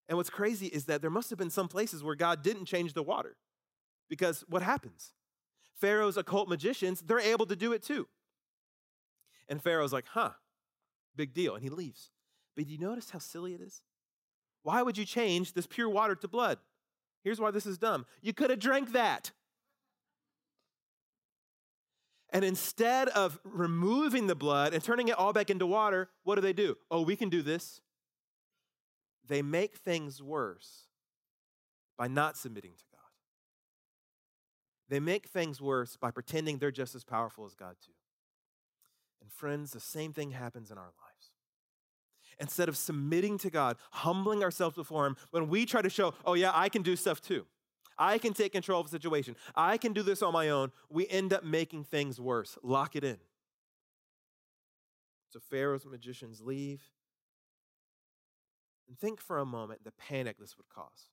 And 0.08 0.16
what's 0.16 0.30
crazy 0.30 0.66
is 0.66 0.86
that 0.86 1.02
there 1.02 1.10
must 1.10 1.30
have 1.30 1.38
been 1.38 1.50
some 1.50 1.68
places 1.68 2.02
where 2.02 2.14
God 2.14 2.42
didn't 2.42 2.66
change 2.66 2.94
the 2.94 3.02
water. 3.02 3.36
Because 4.08 4.44
what 4.48 4.62
happens? 4.62 5.12
Pharaoh's 5.80 6.16
occult 6.16 6.48
magicians, 6.48 7.00
they're 7.00 7.20
able 7.20 7.46
to 7.46 7.56
do 7.56 7.72
it 7.72 7.82
too. 7.82 8.08
And 9.48 9.62
Pharaoh's 9.62 9.92
like, 9.92 10.06
huh, 10.08 10.30
big 11.20 11.34
deal. 11.34 11.54
And 11.54 11.62
he 11.62 11.70
leaves. 11.70 12.10
But 12.56 12.66
do 12.66 12.72
you 12.72 12.78
notice 12.78 13.10
how 13.10 13.18
silly 13.18 13.54
it 13.54 13.60
is? 13.60 13.82
Why 14.62 14.82
would 14.82 14.98
you 14.98 15.04
change 15.04 15.52
this 15.52 15.66
pure 15.66 15.88
water 15.88 16.14
to 16.14 16.28
blood? 16.28 16.58
Here's 17.22 17.40
why 17.40 17.50
this 17.50 17.66
is 17.66 17.78
dumb. 17.78 18.06
You 18.22 18.32
could 18.32 18.50
have 18.50 18.58
drank 18.58 18.92
that. 18.92 19.32
And 22.32 22.44
instead 22.44 23.08
of 23.08 23.38
removing 23.44 24.26
the 24.26 24.34
blood 24.34 24.72
and 24.72 24.82
turning 24.82 25.08
it 25.08 25.18
all 25.18 25.32
back 25.32 25.50
into 25.50 25.66
water, 25.66 26.08
what 26.22 26.36
do 26.36 26.40
they 26.40 26.52
do? 26.52 26.76
Oh, 26.90 27.02
we 27.02 27.16
can 27.16 27.28
do 27.28 27.42
this. 27.42 27.80
They 29.26 29.42
make 29.42 29.76
things 29.76 30.22
worse 30.22 30.86
by 31.98 32.08
not 32.08 32.36
submitting 32.36 32.72
to 32.72 32.84
God. 32.92 33.00
they 34.88 35.00
make 35.00 35.28
things 35.28 35.60
worse 35.60 35.96
by 35.96 36.10
pretending 36.10 36.58
they're 36.58 36.70
just 36.70 36.94
as 36.94 37.04
powerful 37.04 37.44
as 37.46 37.54
God, 37.54 37.76
too. 37.84 37.92
And 39.20 39.30
friends, 39.30 39.72
the 39.72 39.80
same 39.80 40.12
thing 40.12 40.30
happens 40.30 40.70
in 40.70 40.78
our 40.78 40.84
lives. 40.84 41.09
Instead 42.40 42.68
of 42.68 42.76
submitting 42.76 43.38
to 43.38 43.50
God, 43.50 43.76
humbling 43.90 44.42
ourselves 44.42 44.74
before 44.74 45.06
Him, 45.06 45.16
when 45.30 45.48
we 45.48 45.66
try 45.66 45.82
to 45.82 45.90
show, 45.90 46.14
oh, 46.24 46.34
yeah, 46.34 46.50
I 46.54 46.68
can 46.68 46.82
do 46.82 46.96
stuff 46.96 47.20
too. 47.20 47.46
I 47.98 48.16
can 48.16 48.32
take 48.32 48.52
control 48.52 48.80
of 48.80 48.86
the 48.86 48.90
situation. 48.90 49.36
I 49.54 49.76
can 49.76 49.92
do 49.92 50.02
this 50.02 50.22
on 50.22 50.32
my 50.32 50.48
own. 50.48 50.72
We 50.88 51.06
end 51.08 51.34
up 51.34 51.44
making 51.44 51.84
things 51.84 52.18
worse. 52.18 52.56
Lock 52.62 52.96
it 52.96 53.04
in. 53.04 53.18
So 55.28 55.38
Pharaoh's 55.38 55.84
magicians 55.84 56.40
leave. 56.40 56.80
And 58.88 58.98
think 58.98 59.20
for 59.20 59.38
a 59.38 59.44
moment 59.44 59.84
the 59.84 59.92
panic 59.92 60.38
this 60.38 60.56
would 60.56 60.68
cause 60.70 61.10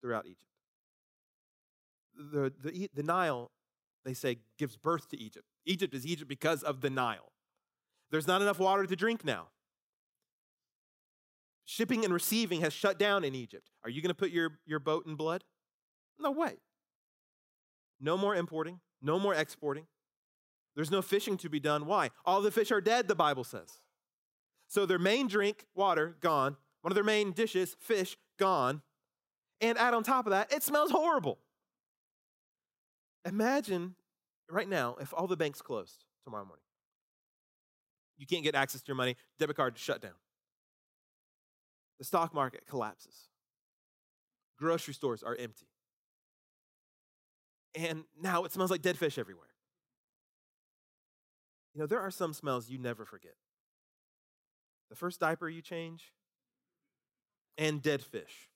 throughout 0.00 0.26
Egypt 0.26 0.46
the, 2.16 2.52
the, 2.62 2.90
the 2.94 3.02
Nile, 3.02 3.50
they 4.04 4.14
say, 4.14 4.38
gives 4.58 4.76
birth 4.76 5.08
to 5.10 5.18
Egypt. 5.18 5.46
Egypt 5.64 5.94
is 5.94 6.06
Egypt 6.06 6.28
because 6.28 6.62
of 6.62 6.80
the 6.80 6.90
Nile. 6.90 7.32
There's 8.10 8.26
not 8.26 8.42
enough 8.42 8.58
water 8.58 8.86
to 8.86 8.96
drink 8.96 9.24
now. 9.24 9.48
Shipping 11.66 12.04
and 12.04 12.14
receiving 12.14 12.60
has 12.60 12.72
shut 12.72 12.98
down 12.98 13.24
in 13.24 13.34
Egypt. 13.34 13.70
Are 13.84 13.90
you 13.90 14.00
going 14.00 14.10
to 14.10 14.14
put 14.14 14.30
your, 14.30 14.60
your 14.64 14.78
boat 14.78 15.04
in 15.06 15.16
blood? 15.16 15.44
No 16.18 16.30
way. 16.30 16.54
No 18.00 18.16
more 18.16 18.34
importing, 18.36 18.80
no 19.02 19.18
more 19.18 19.34
exporting. 19.34 19.86
There's 20.76 20.90
no 20.90 21.02
fishing 21.02 21.36
to 21.38 21.48
be 21.48 21.58
done. 21.58 21.86
Why? 21.86 22.10
All 22.24 22.40
the 22.40 22.50
fish 22.50 22.70
are 22.70 22.80
dead, 22.80 23.08
the 23.08 23.14
Bible 23.14 23.44
says. 23.44 23.80
So 24.68 24.86
their 24.86 24.98
main 24.98 25.26
drink, 25.26 25.66
water, 25.74 26.16
gone. 26.20 26.56
One 26.82 26.92
of 26.92 26.94
their 26.94 27.04
main 27.04 27.32
dishes, 27.32 27.76
fish, 27.80 28.16
gone. 28.38 28.82
And 29.60 29.76
add 29.78 29.94
on 29.94 30.04
top 30.04 30.26
of 30.26 30.30
that, 30.30 30.52
it 30.52 30.62
smells 30.62 30.90
horrible. 30.90 31.38
Imagine 33.24 33.96
right 34.48 34.68
now 34.68 34.96
if 35.00 35.12
all 35.12 35.26
the 35.26 35.36
banks 35.36 35.60
closed 35.60 36.04
tomorrow 36.22 36.44
morning. 36.44 36.62
You 38.18 38.26
can't 38.26 38.44
get 38.44 38.54
access 38.54 38.82
to 38.82 38.88
your 38.88 38.96
money, 38.96 39.16
debit 39.38 39.56
card 39.56 39.76
shut 39.76 40.00
down. 40.00 40.12
The 41.98 42.04
stock 42.04 42.34
market 42.34 42.66
collapses. 42.68 43.28
Grocery 44.58 44.94
stores 44.94 45.22
are 45.22 45.36
empty. 45.36 45.68
And 47.74 48.04
now 48.20 48.44
it 48.44 48.52
smells 48.52 48.70
like 48.70 48.82
dead 48.82 48.96
fish 48.96 49.18
everywhere. 49.18 49.48
You 51.74 51.80
know, 51.80 51.86
there 51.86 52.00
are 52.00 52.10
some 52.10 52.32
smells 52.32 52.70
you 52.70 52.78
never 52.78 53.04
forget. 53.04 53.34
The 54.88 54.96
first 54.96 55.20
diaper 55.20 55.48
you 55.48 55.60
change, 55.60 56.12
and 57.58 57.82
dead 57.82 58.02
fish. 58.02 58.50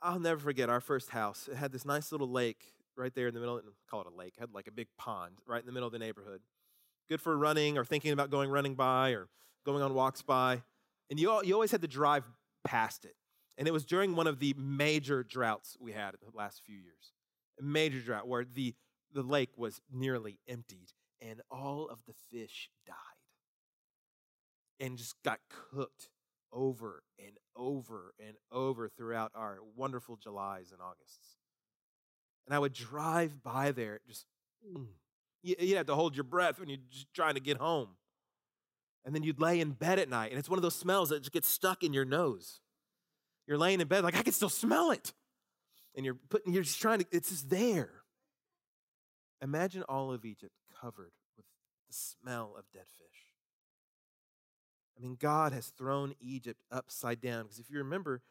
I'll 0.00 0.20
never 0.20 0.38
forget 0.38 0.68
our 0.68 0.80
first 0.80 1.10
house. 1.10 1.48
It 1.50 1.56
had 1.56 1.72
this 1.72 1.84
nice 1.84 2.12
little 2.12 2.30
lake 2.30 2.64
right 2.96 3.14
there 3.14 3.28
in 3.28 3.34
the 3.34 3.40
middle. 3.40 3.60
Call 3.90 4.02
it 4.02 4.06
a 4.06 4.16
lake. 4.16 4.34
It 4.36 4.40
had 4.40 4.52
like 4.52 4.68
a 4.68 4.72
big 4.72 4.88
pond 4.98 5.38
right 5.46 5.60
in 5.60 5.66
the 5.66 5.72
middle 5.72 5.86
of 5.86 5.92
the 5.92 5.98
neighborhood. 5.98 6.42
Good 7.08 7.20
for 7.20 7.36
running 7.36 7.78
or 7.78 7.84
thinking 7.84 8.12
about 8.12 8.30
going 8.30 8.50
running 8.50 8.74
by 8.74 9.10
or 9.10 9.28
going 9.66 9.82
on 9.82 9.92
walks 9.92 10.22
by. 10.22 10.62
And 11.10 11.20
you, 11.20 11.42
you 11.44 11.52
always 11.52 11.70
had 11.70 11.82
to 11.82 11.88
drive 11.88 12.24
past 12.64 13.04
it. 13.04 13.14
And 13.58 13.68
it 13.68 13.72
was 13.72 13.84
during 13.84 14.16
one 14.16 14.26
of 14.26 14.38
the 14.38 14.54
major 14.56 15.22
droughts 15.22 15.76
we 15.80 15.92
had 15.92 16.14
in 16.14 16.30
the 16.30 16.36
last 16.36 16.62
few 16.64 16.76
years. 16.76 17.12
A 17.60 17.62
major 17.62 18.00
drought 18.00 18.28
where 18.28 18.44
the, 18.44 18.74
the 19.12 19.22
lake 19.22 19.50
was 19.56 19.80
nearly 19.92 20.38
emptied 20.48 20.92
and 21.20 21.40
all 21.50 21.88
of 21.90 21.98
the 22.06 22.14
fish 22.30 22.70
died 22.86 22.94
and 24.78 24.98
just 24.98 25.16
got 25.24 25.40
cooked 25.48 26.10
over 26.52 27.02
and 27.18 27.38
over 27.56 28.14
and 28.24 28.36
over 28.52 28.88
throughout 28.88 29.32
our 29.34 29.58
wonderful 29.74 30.16
Julys 30.16 30.70
and 30.70 30.80
Augusts. 30.80 31.36
And 32.46 32.54
I 32.54 32.58
would 32.58 32.74
drive 32.74 33.42
by 33.42 33.72
there, 33.72 34.00
just, 34.06 34.26
mm. 34.64 34.86
you'd 35.42 35.76
have 35.76 35.86
to 35.86 35.94
hold 35.94 36.14
your 36.14 36.24
breath 36.24 36.60
when 36.60 36.68
you're 36.68 36.78
just 36.90 37.12
trying 37.14 37.34
to 37.34 37.40
get 37.40 37.56
home. 37.56 37.88
And 39.06 39.14
then 39.14 39.22
you'd 39.22 39.40
lay 39.40 39.60
in 39.60 39.70
bed 39.70 40.00
at 40.00 40.08
night, 40.08 40.32
and 40.32 40.38
it's 40.38 40.50
one 40.50 40.58
of 40.58 40.62
those 40.62 40.74
smells 40.74 41.10
that 41.10 41.20
just 41.20 41.32
gets 41.32 41.48
stuck 41.48 41.84
in 41.84 41.92
your 41.92 42.04
nose. 42.04 42.60
You're 43.46 43.56
laying 43.56 43.80
in 43.80 43.86
bed, 43.86 44.02
like, 44.02 44.16
I 44.16 44.22
can 44.22 44.32
still 44.32 44.48
smell 44.48 44.90
it. 44.90 45.14
And 45.94 46.04
you're 46.04 46.18
putting, 46.28 46.52
you're 46.52 46.64
just 46.64 46.80
trying 46.80 46.98
to, 46.98 47.06
it's 47.12 47.30
just 47.30 47.48
there. 47.48 48.02
Imagine 49.40 49.84
all 49.84 50.12
of 50.12 50.24
Egypt 50.24 50.52
covered 50.80 51.12
with 51.36 51.46
the 51.86 51.94
smell 51.94 52.54
of 52.58 52.64
dead 52.72 52.86
fish. 52.98 53.06
I 54.98 55.02
mean, 55.02 55.16
God 55.20 55.52
has 55.52 55.68
thrown 55.68 56.14
Egypt 56.20 56.60
upside 56.72 57.20
down. 57.20 57.44
Because 57.44 57.60
if 57.60 57.70
you 57.70 57.78
remember 57.78 58.22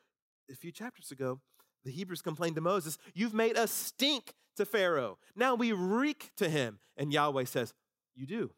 a 0.52 0.56
few 0.56 0.74
chapters 0.74 1.10
ago, 1.10 1.40
the 1.86 1.92
Hebrews 1.92 2.22
complained 2.22 2.56
to 2.56 2.62
Moses, 2.62 2.98
You've 3.14 3.34
made 3.34 3.58
us 3.58 3.72
stink 3.72 4.34
to 4.58 4.66
Pharaoh. 4.66 5.20
Now 5.36 5.56
we 5.56 5.72
reek 5.72 6.32
to 6.38 6.50
him. 6.50 6.80
And 6.98 7.14
Yahweh 7.14 7.46
says, 7.46 7.74
You 8.16 8.26
do. 8.26 8.52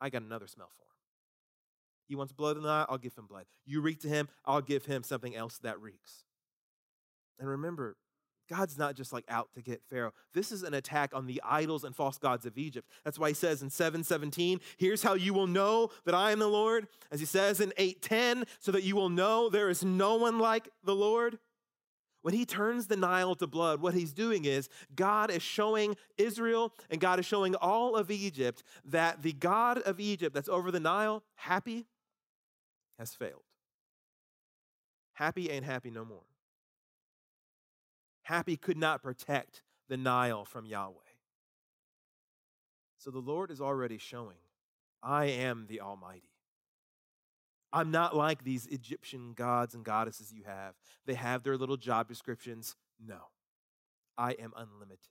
I 0.00 0.10
got 0.10 0.22
another 0.22 0.48
smell 0.48 0.68
for 0.76 0.83
He 2.08 2.14
wants 2.14 2.32
blood 2.32 2.56
in 2.56 2.62
the 2.62 2.68
Nile, 2.68 2.86
I'll 2.88 2.98
give 2.98 3.14
him 3.14 3.26
blood. 3.26 3.46
You 3.64 3.80
reek 3.80 4.00
to 4.00 4.08
him, 4.08 4.28
I'll 4.44 4.60
give 4.60 4.86
him 4.86 5.02
something 5.02 5.34
else 5.34 5.58
that 5.58 5.80
reeks. 5.80 6.24
And 7.38 7.48
remember, 7.48 7.96
God's 8.48 8.76
not 8.76 8.94
just 8.94 9.12
like 9.12 9.24
out 9.28 9.48
to 9.54 9.62
get 9.62 9.82
Pharaoh. 9.88 10.12
This 10.34 10.52
is 10.52 10.62
an 10.62 10.74
attack 10.74 11.14
on 11.14 11.26
the 11.26 11.40
idols 11.44 11.84
and 11.84 11.96
false 11.96 12.18
gods 12.18 12.44
of 12.44 12.58
Egypt. 12.58 12.88
That's 13.04 13.18
why 13.18 13.28
he 13.28 13.34
says 13.34 13.62
in 13.62 13.70
717, 13.70 14.60
here's 14.76 15.02
how 15.02 15.14
you 15.14 15.32
will 15.32 15.46
know 15.46 15.90
that 16.04 16.14
I 16.14 16.30
am 16.30 16.38
the 16.38 16.48
Lord. 16.48 16.86
As 17.10 17.20
he 17.20 17.26
says 17.26 17.60
in 17.60 17.72
810, 17.78 18.44
so 18.60 18.72
that 18.72 18.82
you 18.82 18.96
will 18.96 19.08
know 19.08 19.48
there 19.48 19.70
is 19.70 19.82
no 19.82 20.16
one 20.16 20.38
like 20.38 20.68
the 20.84 20.94
Lord. 20.94 21.38
When 22.20 22.34
he 22.34 22.46
turns 22.46 22.86
the 22.86 22.96
Nile 22.96 23.34
to 23.34 23.46
blood, 23.46 23.80
what 23.82 23.92
he's 23.92 24.12
doing 24.12 24.46
is 24.46 24.68
God 24.94 25.30
is 25.30 25.42
showing 25.42 25.96
Israel 26.16 26.72
and 26.90 27.00
God 27.00 27.18
is 27.18 27.26
showing 27.26 27.54
all 27.54 27.96
of 27.96 28.10
Egypt 28.10 28.62
that 28.86 29.22
the 29.22 29.32
God 29.32 29.78
of 29.78 30.00
Egypt 30.00 30.34
that's 30.34 30.48
over 30.48 30.70
the 30.70 30.80
Nile, 30.80 31.22
Hapi, 31.46 31.84
has 32.98 33.14
failed. 33.14 33.42
Hapi 35.20 35.50
ain't 35.50 35.64
happy 35.64 35.90
no 35.90 36.04
more. 36.04 36.26
Hapi 38.28 38.60
could 38.60 38.76
not 38.76 39.02
protect 39.02 39.62
the 39.88 39.96
Nile 39.96 40.44
from 40.44 40.66
Yahweh. 40.66 40.94
So 42.98 43.10
the 43.10 43.18
Lord 43.18 43.50
is 43.50 43.60
already 43.60 43.98
showing, 43.98 44.38
I 45.02 45.26
am 45.26 45.66
the 45.68 45.80
Almighty. 45.80 46.30
I'm 47.72 47.90
not 47.90 48.16
like 48.16 48.44
these 48.44 48.66
Egyptian 48.66 49.34
gods 49.34 49.74
and 49.74 49.84
goddesses 49.84 50.32
you 50.32 50.44
have. 50.46 50.74
They 51.06 51.14
have 51.14 51.42
their 51.42 51.56
little 51.56 51.76
job 51.76 52.08
descriptions. 52.08 52.76
No, 53.04 53.18
I 54.16 54.32
am 54.32 54.52
unlimited. 54.56 55.08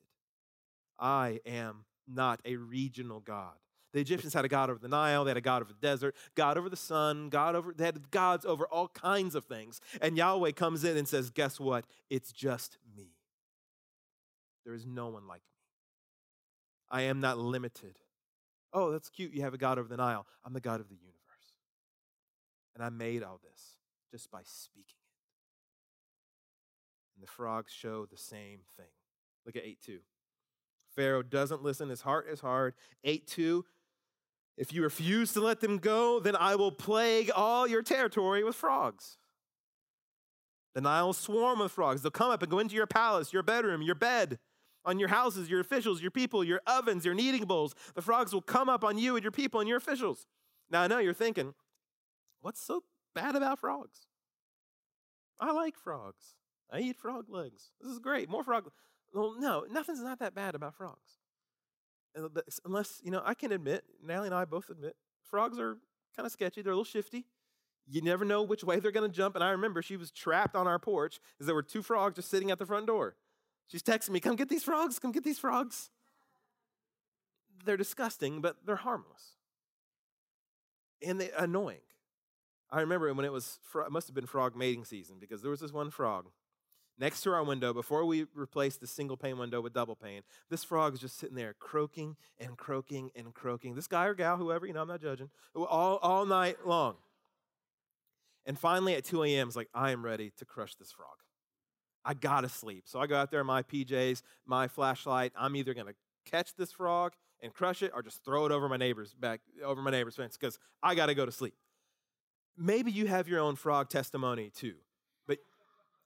I 0.97 1.41
am 1.45 1.85
not 2.07 2.39
a 2.45 2.55
regional 2.55 3.19
God. 3.19 3.53
The 3.93 3.99
Egyptians 3.99 4.33
had 4.33 4.43
a 4.43 4.47
god 4.49 4.69
over 4.69 4.79
the 4.79 4.87
Nile, 4.87 5.23
they 5.23 5.29
had 5.29 5.37
a 5.37 5.41
god 5.41 5.61
over 5.61 5.71
the 5.71 5.87
desert, 5.87 6.15
God 6.35 6.57
over 6.57 6.67
the 6.69 6.75
sun, 6.75 7.29
God 7.29 7.55
over 7.55 7.73
they 7.75 7.85
had 7.85 8.09
gods 8.11 8.45
over 8.45 8.65
all 8.65 8.87
kinds 8.87 9.35
of 9.35 9.45
things. 9.45 9.81
And 10.01 10.17
Yahweh 10.17 10.51
comes 10.51 10.83
in 10.83 10.97
and 10.97 11.07
says, 11.07 11.29
"Guess 11.29 11.59
what? 11.59 11.85
It's 12.09 12.31
just 12.31 12.77
me. 12.97 13.13
There 14.65 14.73
is 14.73 14.85
no 14.85 15.09
one 15.09 15.27
like 15.27 15.41
me. 15.41 15.53
I 16.89 17.01
am 17.03 17.19
not 17.19 17.37
limited. 17.37 17.99
Oh, 18.71 18.91
that's 18.91 19.09
cute. 19.09 19.33
You 19.33 19.41
have 19.41 19.53
a 19.53 19.57
God 19.57 19.77
over 19.77 19.87
the 19.87 19.97
Nile. 19.97 20.25
I'm 20.43 20.53
the 20.53 20.61
God 20.61 20.79
of 20.79 20.89
the 20.89 20.95
universe. 20.95 21.19
And 22.75 22.83
I 22.83 22.89
made 22.89 23.23
all 23.23 23.39
this 23.43 23.77
just 24.11 24.31
by 24.31 24.41
speaking 24.43 24.83
it. 24.87 25.13
And 27.15 27.23
the 27.23 27.31
frogs 27.31 27.71
show 27.71 28.05
the 28.05 28.17
same 28.17 28.61
thing. 28.75 28.85
Look 29.45 29.55
at 29.55 29.63
8 29.63 29.79
2. 29.85 29.99
Pharaoh 30.95 31.23
doesn't 31.23 31.63
listen. 31.63 31.89
His 31.89 32.01
heart 32.01 32.27
is 32.29 32.39
hard. 32.39 32.73
8 33.03 33.27
2. 33.27 33.65
If 34.57 34.71
you 34.71 34.83
refuse 34.83 35.33
to 35.33 35.41
let 35.41 35.61
them 35.61 35.77
go, 35.77 36.19
then 36.19 36.35
I 36.35 36.55
will 36.55 36.71
plague 36.71 37.31
all 37.35 37.67
your 37.67 37.81
territory 37.81 38.43
with 38.43 38.55
frogs. 38.55 39.17
The 40.75 40.81
Nile 40.81 41.07
will 41.07 41.13
swarm 41.13 41.59
with 41.59 41.71
frogs. 41.71 42.01
They'll 42.01 42.11
come 42.11 42.31
up 42.31 42.41
and 42.41 42.51
go 42.51 42.59
into 42.59 42.75
your 42.75 42.87
palace, 42.87 43.33
your 43.33 43.43
bedroom, 43.43 43.81
your 43.81 43.95
bed, 43.95 44.39
on 44.85 44.99
your 44.99 45.09
houses, 45.09 45.49
your 45.49 45.59
officials, 45.59 46.01
your 46.01 46.11
people, 46.11 46.43
your 46.43 46.61
ovens, 46.67 47.05
your 47.05 47.13
kneading 47.13 47.45
bowls. 47.45 47.73
The 47.95 48.01
frogs 48.01 48.33
will 48.33 48.41
come 48.41 48.69
up 48.69 48.83
on 48.83 48.97
you 48.97 49.15
and 49.15 49.23
your 49.23 49.31
people 49.31 49.59
and 49.59 49.69
your 49.69 49.77
officials. 49.77 50.25
Now, 50.69 50.81
I 50.81 50.87
know 50.87 50.97
you're 50.97 51.13
thinking, 51.13 51.53
what's 52.41 52.61
so 52.61 52.83
bad 53.15 53.35
about 53.35 53.59
frogs? 53.59 54.07
I 55.39 55.51
like 55.51 55.77
frogs. 55.77 56.35
I 56.71 56.79
eat 56.79 56.97
frog 56.97 57.25
legs. 57.29 57.71
This 57.81 57.91
is 57.91 57.99
great. 57.99 58.29
More 58.29 58.43
frog. 58.43 58.69
Well, 59.13 59.35
no, 59.39 59.65
nothing's 59.69 60.01
not 60.01 60.19
that 60.19 60.33
bad 60.33 60.55
about 60.55 60.75
frogs. 60.75 61.19
Uh, 62.17 62.27
unless, 62.65 63.01
you 63.03 63.11
know, 63.11 63.21
I 63.25 63.33
can 63.33 63.51
admit, 63.51 63.83
Nally 64.05 64.27
and 64.27 64.35
I 64.35 64.45
both 64.45 64.69
admit, 64.69 64.95
frogs 65.23 65.57
are 65.59 65.77
kind 66.15 66.25
of 66.25 66.31
sketchy. 66.31 66.61
They're 66.61 66.73
a 66.73 66.75
little 66.75 66.83
shifty. 66.83 67.25
You 67.87 68.01
never 68.01 68.23
know 68.23 68.43
which 68.43 68.63
way 68.63 68.79
they're 68.79 68.91
going 68.91 69.09
to 69.09 69.15
jump. 69.15 69.35
And 69.35 69.43
I 69.43 69.49
remember 69.49 69.81
she 69.81 69.97
was 69.97 70.11
trapped 70.11 70.55
on 70.55 70.67
our 70.67 70.79
porch 70.79 71.19
because 71.33 71.47
there 71.47 71.55
were 71.55 71.63
two 71.63 71.81
frogs 71.81 72.15
just 72.15 72.29
sitting 72.29 72.51
at 72.51 72.59
the 72.59 72.65
front 72.65 72.87
door. 72.87 73.15
She's 73.67 73.83
texting 73.83 74.11
me, 74.11 74.19
come 74.19 74.35
get 74.35 74.49
these 74.49 74.63
frogs, 74.63 74.99
come 74.99 75.11
get 75.11 75.23
these 75.23 75.39
frogs. 75.39 75.89
They're 77.65 77.77
disgusting, 77.77 78.41
but 78.41 78.57
they're 78.65 78.75
harmless. 78.75 79.37
And 81.05 81.19
they're 81.19 81.31
annoying. 81.37 81.79
I 82.71 82.81
remember 82.81 83.13
when 83.13 83.25
it 83.25 83.31
was, 83.31 83.59
it 83.75 83.91
must 83.91 84.07
have 84.07 84.15
been 84.15 84.25
frog 84.25 84.55
mating 84.55 84.85
season 84.85 85.17
because 85.19 85.41
there 85.41 85.51
was 85.51 85.59
this 85.59 85.71
one 85.73 85.91
frog 85.91 86.27
next 86.97 87.21
to 87.21 87.31
our 87.31 87.43
window 87.43 87.73
before 87.73 88.05
we 88.05 88.25
replaced 88.35 88.81
the 88.81 88.87
single 88.87 89.17
pane 89.17 89.37
window 89.37 89.61
with 89.61 89.73
double 89.73 89.95
pane. 89.95 90.21
This 90.49 90.63
frog 90.63 90.93
is 90.93 90.99
just 90.99 91.17
sitting 91.17 91.35
there 91.35 91.55
croaking 91.59 92.15
and 92.39 92.57
croaking 92.57 93.11
and 93.15 93.33
croaking. 93.33 93.75
This 93.75 93.87
guy 93.87 94.05
or 94.05 94.13
gal, 94.13 94.37
whoever, 94.37 94.65
you 94.65 94.73
know, 94.73 94.81
I'm 94.81 94.87
not 94.87 95.01
judging, 95.01 95.29
all, 95.55 95.97
all 95.97 96.25
night 96.25 96.65
long. 96.65 96.95
And 98.45 98.59
finally 98.59 98.95
at 98.95 99.05
2 99.05 99.23
a.m., 99.23 99.47
it's 99.47 99.55
like, 99.55 99.69
I 99.73 99.91
am 99.91 100.03
ready 100.03 100.31
to 100.37 100.45
crush 100.45 100.75
this 100.75 100.91
frog. 100.91 101.15
I 102.05 102.13
gotta 102.13 102.49
sleep. 102.49 102.83
So 102.85 102.99
I 102.99 103.07
go 103.07 103.15
out 103.15 103.31
there 103.31 103.41
in 103.41 103.47
my 103.47 103.63
PJs, 103.63 104.21
my 104.45 104.67
flashlight. 104.67 105.31
I'm 105.37 105.55
either 105.55 105.73
gonna 105.73 105.93
catch 106.25 106.55
this 106.55 106.71
frog 106.71 107.13
and 107.41 107.53
crush 107.53 107.81
it 107.81 107.91
or 107.93 108.01
just 108.01 108.23
throw 108.25 108.45
it 108.45 108.51
over 108.51 108.67
my 108.67 108.77
neighbor's 108.77 109.13
back, 109.13 109.41
over 109.63 109.81
my 109.81 109.91
neighbor's 109.91 110.15
fence 110.15 110.37
because 110.37 110.59
I 110.81 110.95
gotta 110.95 111.15
go 111.15 111.25
to 111.25 111.31
sleep. 111.31 111.55
Maybe 112.57 112.91
you 112.91 113.07
have 113.07 113.27
your 113.27 113.39
own 113.39 113.55
frog 113.55 113.89
testimony 113.89 114.49
too. 114.49 114.75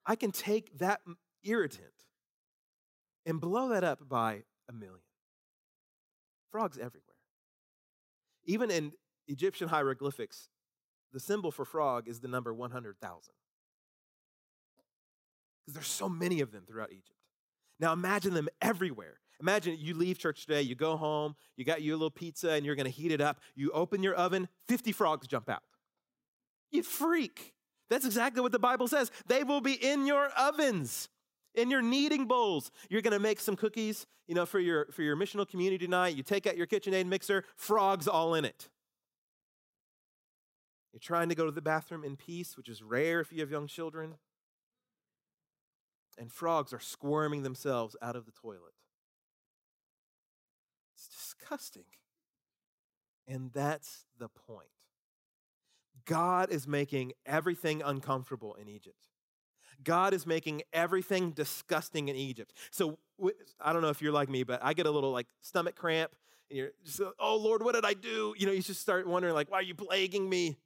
I 0.07 0.15
can 0.15 0.31
take 0.31 0.79
that 0.79 1.01
irritant 1.43 1.91
and 3.25 3.41
blow 3.41 3.69
that 3.69 3.83
up 3.83 4.07
by 4.07 4.43
a 4.69 4.73
million. 4.73 5.01
Frogs 6.49 6.77
everywhere. 6.77 7.03
Even 8.45 8.71
in 8.71 8.93
Egyptian 9.27 9.67
hieroglyphics, 9.67 10.47
the 11.11 11.19
symbol 11.19 11.51
for 11.51 11.65
frog 11.65 12.07
is 12.07 12.21
the 12.21 12.29
number 12.29 12.53
100,000. 12.53 13.33
Because 15.59 15.73
there's 15.73 15.87
so 15.87 16.07
many 16.07 16.39
of 16.39 16.51
them 16.53 16.63
throughout 16.65 16.91
Egypt. 16.91 17.11
Now 17.79 17.91
imagine 17.91 18.33
them 18.33 18.47
everywhere. 18.61 19.19
Imagine 19.41 19.77
you 19.77 19.93
leave 19.93 20.17
church 20.17 20.45
today, 20.45 20.61
you 20.61 20.73
go 20.73 20.95
home, 20.97 21.35
you 21.57 21.65
got 21.65 21.81
your 21.81 21.95
little 21.95 22.09
pizza, 22.09 22.51
and 22.51 22.65
you're 22.65 22.75
going 22.75 22.85
to 22.85 22.91
heat 22.91 23.11
it 23.11 23.21
up. 23.21 23.39
You 23.55 23.71
open 23.71 24.01
your 24.01 24.15
oven, 24.15 24.47
50 24.67 24.93
frogs 24.93 25.27
jump 25.27 25.49
out. 25.49 25.61
You 26.71 26.81
freak. 26.81 27.53
That's 27.89 28.06
exactly 28.06 28.41
what 28.41 28.52
the 28.52 28.60
Bible 28.60 28.88
says. 28.88 29.12
They 29.28 29.43
will 29.43 29.62
be 29.62 29.73
in 29.73 30.06
your 30.06 30.28
ovens, 30.38 31.10
in 31.56 31.71
your 31.71 31.82
kneading 31.82 32.26
bowls. 32.26 32.71
You're 32.89 33.02
going 33.02 33.13
to 33.13 33.19
make 33.19 33.39
some 33.39 33.56
cookies, 33.56 34.06
you 34.28 34.36
know, 34.36 34.45
for 34.45 34.60
your 34.60 34.88
for 34.91 35.04
your 35.04 35.15
missional 35.15 35.47
community 35.47 35.86
tonight. 35.86 36.15
You 36.15 36.23
take 36.23 36.47
out 36.47 36.58
your 36.58 36.67
KitchenAid 36.67 37.06
mixer, 37.06 37.45
frogs 37.56 38.08
all 38.08 38.34
in 38.34 38.45
it. 38.45 38.69
You're 40.91 41.00
trying 41.00 41.30
to 41.30 41.36
go 41.36 41.45
to 41.45 41.52
the 41.52 41.62
bathroom 41.62 42.04
in 42.04 42.15
peace, 42.15 42.58
which 42.58 42.69
is 42.69 42.82
rare 42.82 43.19
if 43.19 43.32
you 43.32 43.41
have 43.41 43.52
young 43.52 43.67
children. 43.67 44.15
And 46.17 46.32
frogs 46.32 46.73
are 46.73 46.80
squirming 46.80 47.43
themselves 47.43 47.95
out 48.02 48.15
of 48.15 48.26
the 48.26 48.32
toilet. 48.32 48.73
It's 50.95 51.08
disgusting. 51.08 51.86
And 53.28 53.52
that's 53.54 54.06
the 54.17 54.30
point. 54.30 54.69
God 56.07 56.51
is 56.51 56.67
making 56.67 57.11
everything 57.25 57.83
uncomfortable 57.83 58.55
in 58.55 58.67
Egypt. 58.67 59.09
God 59.83 60.13
is 60.13 60.25
making 60.25 60.63
everything 60.73 61.31
disgusting 61.31 62.07
in 62.07 62.15
Egypt. 62.15 62.53
So 62.71 62.97
I 63.61 63.73
don't 63.73 63.83
know 63.83 63.89
if 63.89 64.01
you're 64.01 64.13
like 64.13 64.29
me, 64.29 64.43
but 64.43 64.59
I 64.63 64.73
get 64.73 64.87
a 64.87 64.91
little 64.91 65.11
like 65.11 65.27
stomach 65.41 65.75
cramp, 65.75 66.11
and 66.49 66.57
you're 66.57 66.71
just, 66.83 67.01
oh 67.19 67.35
Lord, 67.35 67.61
what 67.61 67.75
did 67.75 67.85
I 67.85 67.93
do? 67.93 68.33
You 68.37 68.47
know, 68.47 68.53
you 68.53 68.61
just 68.63 68.81
start 68.81 69.05
wondering 69.05 69.35
like, 69.35 69.51
why 69.51 69.59
are 69.59 69.63
you 69.63 69.75
plaguing 69.75 70.27
me? 70.27 70.57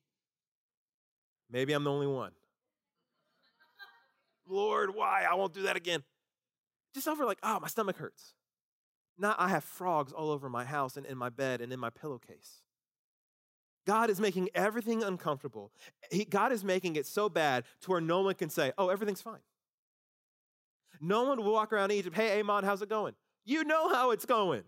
Maybe 1.50 1.74
I'm 1.74 1.84
the 1.84 1.92
only 1.92 2.08
one. 2.08 2.32
Lord, 4.48 4.96
why? 4.96 5.26
I 5.30 5.36
won't 5.36 5.54
do 5.54 5.64
that 5.64 5.76
again. 5.76 6.04
Just 6.94 7.08
over 7.08 7.26
like, 7.26 7.40
oh, 7.42 7.60
my 7.60 7.68
stomach 7.68 7.98
hurts. 7.98 8.34
Now 9.18 9.36
I 9.38 9.50
have 9.50 9.64
frogs 9.64 10.14
all 10.14 10.30
over 10.30 10.50
my 10.50 10.66
house 10.66 10.98
and 10.98 11.06
in 11.06 11.18
my 11.18 11.30
bed 11.30 11.62
and 11.62 11.74
in 11.74 11.80
my 11.80 11.90
pillowcase. 11.90 12.62
God 13.86 14.10
is 14.10 14.20
making 14.20 14.50
everything 14.54 15.04
uncomfortable. 15.04 15.72
He, 16.12 16.26
God 16.26 16.52
is 16.52 16.64
making 16.64 16.96
it 16.96 17.06
so 17.06 17.30
bad 17.30 17.64
to 17.82 17.92
where 17.92 18.02
no 18.02 18.22
one 18.22 18.36
can 18.36 18.50
say, 18.50 18.72
oh, 18.78 18.90
everything's 18.90 19.22
fine. 19.22 19.40
No 21.00 21.24
one 21.24 21.44
will 21.44 21.52
walk 21.52 21.74
around 21.74 21.92
Egypt, 21.92 22.16
hey, 22.16 22.40
Amon, 22.40 22.64
how's 22.64 22.82
it 22.82 22.90
going? 22.90 23.16
You 23.44 23.64
know 23.64 23.90
how 23.90 24.12
it's 24.12 24.26
going. 24.26 24.64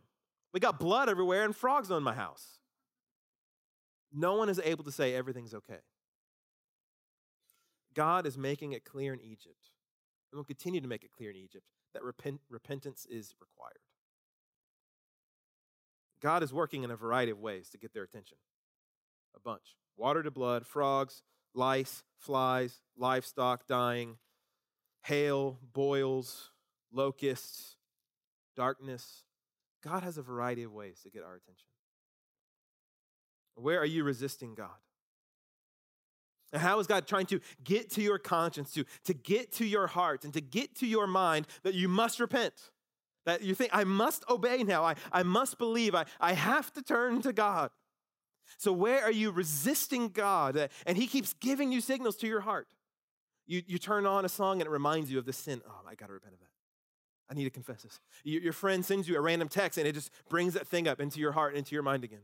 We 0.51 0.59
got 0.59 0.79
blood 0.79 1.09
everywhere 1.09 1.45
and 1.45 1.55
frogs 1.55 1.91
on 1.91 2.01
my 2.01 2.13
house. 2.13 2.57
No 4.11 4.35
one 4.35 4.49
is 4.49 4.59
able 4.63 4.83
to 4.83 4.91
say 4.91 5.13
everything's 5.13 5.53
okay. 5.53 5.79
God 7.93 8.25
is 8.25 8.37
making 8.37 8.73
it 8.73 8.83
clear 8.83 9.13
in 9.13 9.21
Egypt, 9.21 9.69
and 10.31 10.37
will 10.37 10.43
continue 10.43 10.81
to 10.81 10.87
make 10.87 11.03
it 11.03 11.11
clear 11.11 11.29
in 11.29 11.35
Egypt, 11.35 11.65
that 11.93 12.03
repent, 12.03 12.41
repentance 12.49 13.05
is 13.07 13.35
required. 13.39 13.77
God 16.19 16.41
is 16.41 16.53
working 16.53 16.83
in 16.83 16.89
a 16.89 16.95
variety 16.95 17.31
of 17.31 17.39
ways 17.39 17.69
to 17.69 17.77
get 17.77 17.93
their 17.93 18.03
attention. 18.03 18.37
A 19.35 19.39
bunch 19.39 19.75
water 19.95 20.23
to 20.23 20.31
blood, 20.31 20.65
frogs, 20.65 21.21
lice, 21.53 22.03
flies, 22.17 22.81
livestock 22.97 23.67
dying, 23.67 24.17
hail, 25.03 25.59
boils, 25.73 26.51
locusts, 26.91 27.77
darkness. 28.55 29.23
God 29.83 30.03
has 30.03 30.17
a 30.17 30.21
variety 30.21 30.63
of 30.63 30.71
ways 30.71 30.99
to 31.03 31.09
get 31.09 31.23
our 31.23 31.35
attention. 31.35 31.67
Where 33.55 33.79
are 33.79 33.85
you 33.85 34.03
resisting 34.03 34.55
God? 34.55 34.69
And 36.51 36.61
how 36.61 36.79
is 36.79 36.87
God 36.87 37.07
trying 37.07 37.25
to 37.27 37.39
get 37.63 37.89
to 37.91 38.01
your 38.01 38.19
conscience, 38.19 38.73
to, 38.73 38.85
to 39.05 39.13
get 39.13 39.51
to 39.53 39.65
your 39.65 39.87
heart, 39.87 40.23
and 40.23 40.33
to 40.33 40.41
get 40.41 40.75
to 40.75 40.87
your 40.87 41.07
mind 41.07 41.47
that 41.63 41.73
you 41.73 41.87
must 41.87 42.19
repent? 42.19 42.53
That 43.25 43.41
you 43.41 43.55
think, 43.55 43.71
I 43.73 43.85
must 43.85 44.23
obey 44.29 44.63
now. 44.63 44.83
I, 44.83 44.95
I 45.11 45.23
must 45.23 45.57
believe. 45.57 45.95
I, 45.95 46.05
I 46.19 46.33
have 46.33 46.71
to 46.73 46.81
turn 46.81 47.21
to 47.23 47.33
God. 47.33 47.71
So, 48.57 48.71
where 48.71 49.03
are 49.03 49.11
you 49.11 49.31
resisting 49.31 50.09
God? 50.09 50.57
Uh, 50.57 50.67
and 50.85 50.97
He 50.97 51.07
keeps 51.07 51.33
giving 51.33 51.71
you 51.71 51.81
signals 51.81 52.17
to 52.17 52.27
your 52.27 52.41
heart. 52.41 52.67
You, 53.45 53.61
you 53.67 53.77
turn 53.77 54.05
on 54.05 54.25
a 54.25 54.29
song 54.29 54.61
and 54.61 54.67
it 54.67 54.71
reminds 54.71 55.11
you 55.11 55.19
of 55.19 55.25
the 55.25 55.33
sin. 55.33 55.61
Oh, 55.67 55.81
I 55.87 55.95
got 55.95 56.07
to 56.07 56.13
repent 56.13 56.33
of 56.33 56.39
that. 56.39 56.47
I 57.29 57.33
need 57.33 57.45
to 57.45 57.49
confess 57.49 57.83
this. 57.83 57.99
Your 58.23 58.53
friend 58.53 58.85
sends 58.85 59.07
you 59.07 59.17
a 59.17 59.21
random 59.21 59.47
text 59.47 59.77
and 59.77 59.87
it 59.87 59.93
just 59.93 60.11
brings 60.29 60.53
that 60.53 60.67
thing 60.67 60.87
up 60.87 60.99
into 60.99 61.19
your 61.19 61.31
heart, 61.31 61.55
into 61.55 61.73
your 61.73 61.83
mind 61.83 62.03
again. 62.03 62.21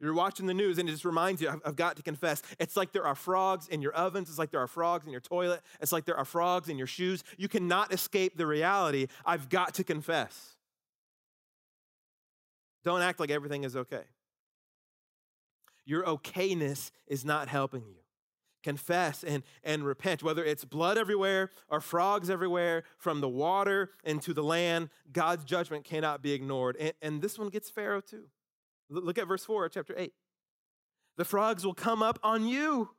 You're 0.00 0.14
watching 0.14 0.46
the 0.46 0.54
news 0.54 0.78
and 0.78 0.88
it 0.88 0.92
just 0.92 1.04
reminds 1.04 1.42
you, 1.42 1.50
I've, 1.50 1.60
I've, 1.64 1.76
got 1.76 1.96
to 1.96 2.02
confess. 2.02 2.42
It's 2.58 2.74
like 2.74 2.92
there 2.92 3.04
are 3.04 3.14
frogs 3.14 3.68
in 3.68 3.82
your 3.82 3.92
ovens. 3.92 4.30
It's 4.30 4.38
like 4.38 4.50
there 4.50 4.60
are 4.60 4.66
frogs 4.66 5.04
in 5.04 5.12
your 5.12 5.20
toilet. 5.20 5.60
It's 5.80 5.92
like 5.92 6.06
there 6.06 6.16
are 6.16 6.24
frogs 6.24 6.70
in 6.70 6.78
your 6.78 6.86
shoes. 6.86 7.22
You 7.36 7.48
cannot 7.48 7.92
escape 7.92 8.38
the 8.38 8.46
reality. 8.46 9.08
I've 9.26 9.50
got 9.50 9.74
to 9.74 9.84
confess. 9.84 10.56
Don't 12.82 13.02
act 13.02 13.20
like 13.20 13.30
everything 13.30 13.64
is 13.64 13.76
okay. 13.76 14.04
Your 15.84 16.04
okayness 16.04 16.90
is 17.06 17.24
not 17.24 17.48
helping 17.48 17.82
you. 17.82 17.96
Confess 18.62 19.24
and, 19.24 19.42
and 19.64 19.84
repent, 19.84 20.22
whether 20.22 20.44
it's 20.44 20.64
blood 20.64 20.98
everywhere 20.98 21.50
or 21.68 21.80
frogs 21.80 22.28
everywhere, 22.28 22.84
from 22.98 23.20
the 23.20 23.28
water 23.28 23.90
into 24.04 24.34
the 24.34 24.42
land, 24.42 24.90
God's 25.12 25.44
judgment 25.44 25.84
cannot 25.84 26.22
be 26.22 26.32
ignored. 26.32 26.76
And, 26.78 26.92
and 27.00 27.22
this 27.22 27.38
one 27.38 27.48
gets 27.48 27.70
Pharaoh 27.70 28.02
too. 28.02 28.24
Look 28.90 29.18
at 29.18 29.28
verse 29.28 29.44
4 29.44 29.68
chapter 29.70 29.94
8. 29.96 30.12
The 31.16 31.24
frogs 31.24 31.64
will 31.64 31.74
come 31.74 32.02
up 32.02 32.18
on 32.22 32.46
you. 32.46 32.90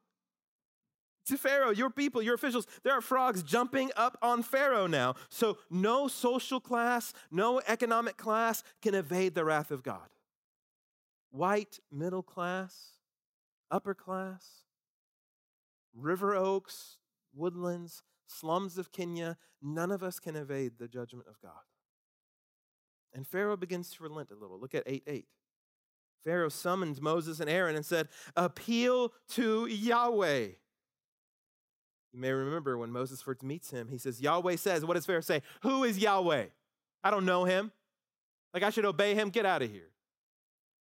To 1.27 1.37
Pharaoh, 1.37 1.71
your 1.71 1.91
people, 1.91 2.21
your 2.21 2.33
officials, 2.33 2.65
there 2.83 2.93
are 2.93 3.01
frogs 3.01 3.43
jumping 3.43 3.91
up 3.95 4.17
on 4.21 4.41
Pharaoh 4.41 4.87
now. 4.87 5.15
So 5.29 5.57
no 5.69 6.07
social 6.07 6.59
class, 6.59 7.13
no 7.29 7.61
economic 7.67 8.17
class 8.17 8.63
can 8.81 8.95
evade 8.95 9.35
the 9.35 9.45
wrath 9.45 9.69
of 9.69 9.83
God. 9.83 10.09
White, 11.31 11.79
middle 11.91 12.23
class, 12.23 12.97
upper 13.69 13.93
class, 13.93 14.65
river 15.95 16.35
oaks, 16.35 16.97
woodlands, 17.33 18.03
slums 18.27 18.77
of 18.77 18.91
Kenya, 18.91 19.37
none 19.61 19.91
of 19.91 20.03
us 20.03 20.19
can 20.19 20.35
evade 20.35 20.73
the 20.77 20.87
judgment 20.87 21.27
of 21.27 21.39
God. 21.41 21.63
And 23.13 23.27
Pharaoh 23.27 23.57
begins 23.57 23.91
to 23.91 24.03
relent 24.03 24.31
a 24.31 24.35
little. 24.35 24.59
Look 24.59 24.75
at 24.75 24.83
8 24.85 25.03
8. 25.05 25.25
Pharaoh 26.23 26.49
summoned 26.49 27.01
Moses 27.01 27.39
and 27.39 27.49
Aaron 27.49 27.75
and 27.75 27.85
said, 27.85 28.07
Appeal 28.35 29.11
to 29.29 29.65
Yahweh. 29.65 30.47
You 32.13 32.19
may 32.19 32.31
remember 32.31 32.77
when 32.77 32.91
Moses 32.91 33.21
first 33.21 33.41
meets 33.41 33.71
him, 33.71 33.87
he 33.87 33.97
says, 33.97 34.21
Yahweh 34.21 34.57
says, 34.57 34.85
What 34.85 34.95
does 34.95 35.05
Pharaoh 35.05 35.21
say? 35.21 35.41
Who 35.63 35.83
is 35.83 35.97
Yahweh? 35.97 36.45
I 37.03 37.11
don't 37.11 37.25
know 37.25 37.45
him. 37.45 37.71
Like 38.53 38.63
I 38.63 38.69
should 38.69 38.85
obey 38.85 39.15
him. 39.15 39.29
Get 39.29 39.45
out 39.45 39.61
of 39.61 39.71
here. 39.71 39.90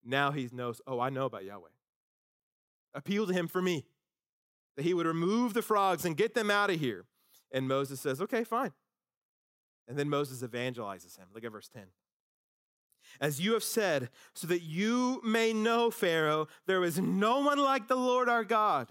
Now 0.08 0.32
he 0.32 0.50
knows, 0.52 0.82
Oh, 0.88 1.00
I 1.00 1.10
know 1.10 1.26
about 1.26 1.44
Yahweh. 1.44 1.70
Appeal 2.94 3.28
to 3.28 3.34
him 3.34 3.48
for 3.48 3.62
me, 3.62 3.86
that 4.76 4.84
he 4.84 4.94
would 4.94 5.06
remove 5.06 5.54
the 5.54 5.62
frogs 5.62 6.06
and 6.06 6.18
get 6.18 6.34
them 6.34 6.50
out 6.50 6.70
of 6.70 6.80
here. 6.80 7.06
And 7.52 7.68
Moses 7.68 8.00
says, 8.02 8.22
Okay, 8.22 8.44
fine. 8.44 8.72
And 9.88 9.98
then 9.98 10.10
Moses 10.10 10.42
evangelizes 10.42 11.18
him. 11.18 11.28
Look 11.34 11.44
at 11.44 11.52
verse 11.52 11.70
10 11.70 11.84
as 13.20 13.40
you 13.42 13.54
have 13.54 13.64
said, 13.64 14.10
so 14.34 14.48
that 14.48 14.62
you 14.62 15.22
may 15.24 15.54
know, 15.54 15.90
Pharaoh, 15.90 16.48
there 16.66 16.84
is 16.84 17.00
no 17.00 17.40
one 17.40 17.58
like 17.58 17.88
the 17.88 17.96
Lord 17.96 18.30
our 18.30 18.44
God. 18.44 18.90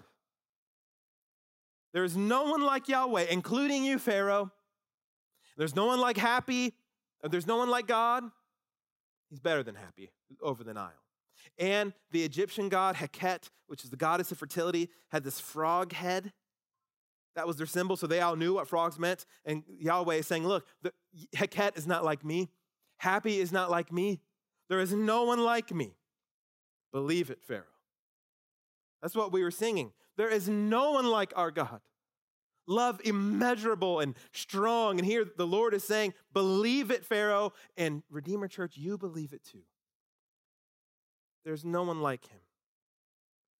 There 1.93 2.03
is 2.03 2.17
no 2.17 2.43
one 2.43 2.61
like 2.61 2.87
Yahweh, 2.87 3.27
including 3.29 3.83
you, 3.83 3.99
Pharaoh. 3.99 4.51
There's 5.55 5.75
no 5.75 5.85
one 5.85 5.99
like 5.99 6.17
Hapi. 6.17 6.73
There's 7.23 7.47
no 7.47 7.57
one 7.57 7.69
like 7.69 7.87
God. 7.87 8.23
He's 9.29 9.39
better 9.39 9.63
than 9.63 9.75
Hapi 9.75 10.09
over 10.41 10.63
the 10.63 10.73
Nile. 10.73 10.91
And 11.59 11.93
the 12.11 12.23
Egyptian 12.23 12.69
god 12.69 12.95
Heket, 12.95 13.49
which 13.67 13.83
is 13.83 13.89
the 13.89 13.97
goddess 13.97 14.31
of 14.31 14.37
fertility, 14.37 14.89
had 15.09 15.23
this 15.23 15.39
frog 15.39 15.93
head. 15.93 16.31
That 17.35 17.47
was 17.47 17.57
their 17.57 17.67
symbol, 17.67 17.95
so 17.95 18.07
they 18.07 18.19
all 18.21 18.35
knew 18.35 18.55
what 18.55 18.67
frogs 18.67 18.97
meant. 18.97 19.25
And 19.45 19.63
Yahweh 19.67 20.15
is 20.15 20.27
saying, 20.27 20.47
Look, 20.47 20.65
the, 20.81 20.91
Heket 21.35 21.77
is 21.77 21.87
not 21.87 22.03
like 22.03 22.23
me. 22.23 22.49
Hapi 23.03 23.37
is 23.37 23.51
not 23.51 23.69
like 23.69 23.91
me. 23.91 24.21
There 24.69 24.79
is 24.79 24.93
no 24.93 25.23
one 25.23 25.43
like 25.43 25.73
me. 25.73 25.95
Believe 26.91 27.29
it, 27.29 27.43
Pharaoh. 27.43 27.63
That's 29.01 29.15
what 29.15 29.31
we 29.31 29.43
were 29.43 29.51
singing. 29.51 29.91
There 30.17 30.29
is 30.29 30.49
no 30.49 30.91
one 30.93 31.05
like 31.05 31.31
our 31.35 31.51
God. 31.51 31.81
Love 32.67 32.99
immeasurable 33.05 33.99
and 33.99 34.15
strong. 34.33 34.97
And 34.99 35.05
here 35.05 35.25
the 35.37 35.47
Lord 35.47 35.73
is 35.73 35.83
saying, 35.83 36.13
Believe 36.33 36.91
it, 36.91 37.05
Pharaoh. 37.05 37.53
And 37.77 38.03
Redeemer 38.09 38.47
Church, 38.47 38.75
you 38.75 38.97
believe 38.97 39.31
it 39.31 39.43
too. 39.43 39.63
There's 41.47 41.63
no 41.63 41.83
one 41.83 42.01
like 42.01 42.27
him. 42.27 42.41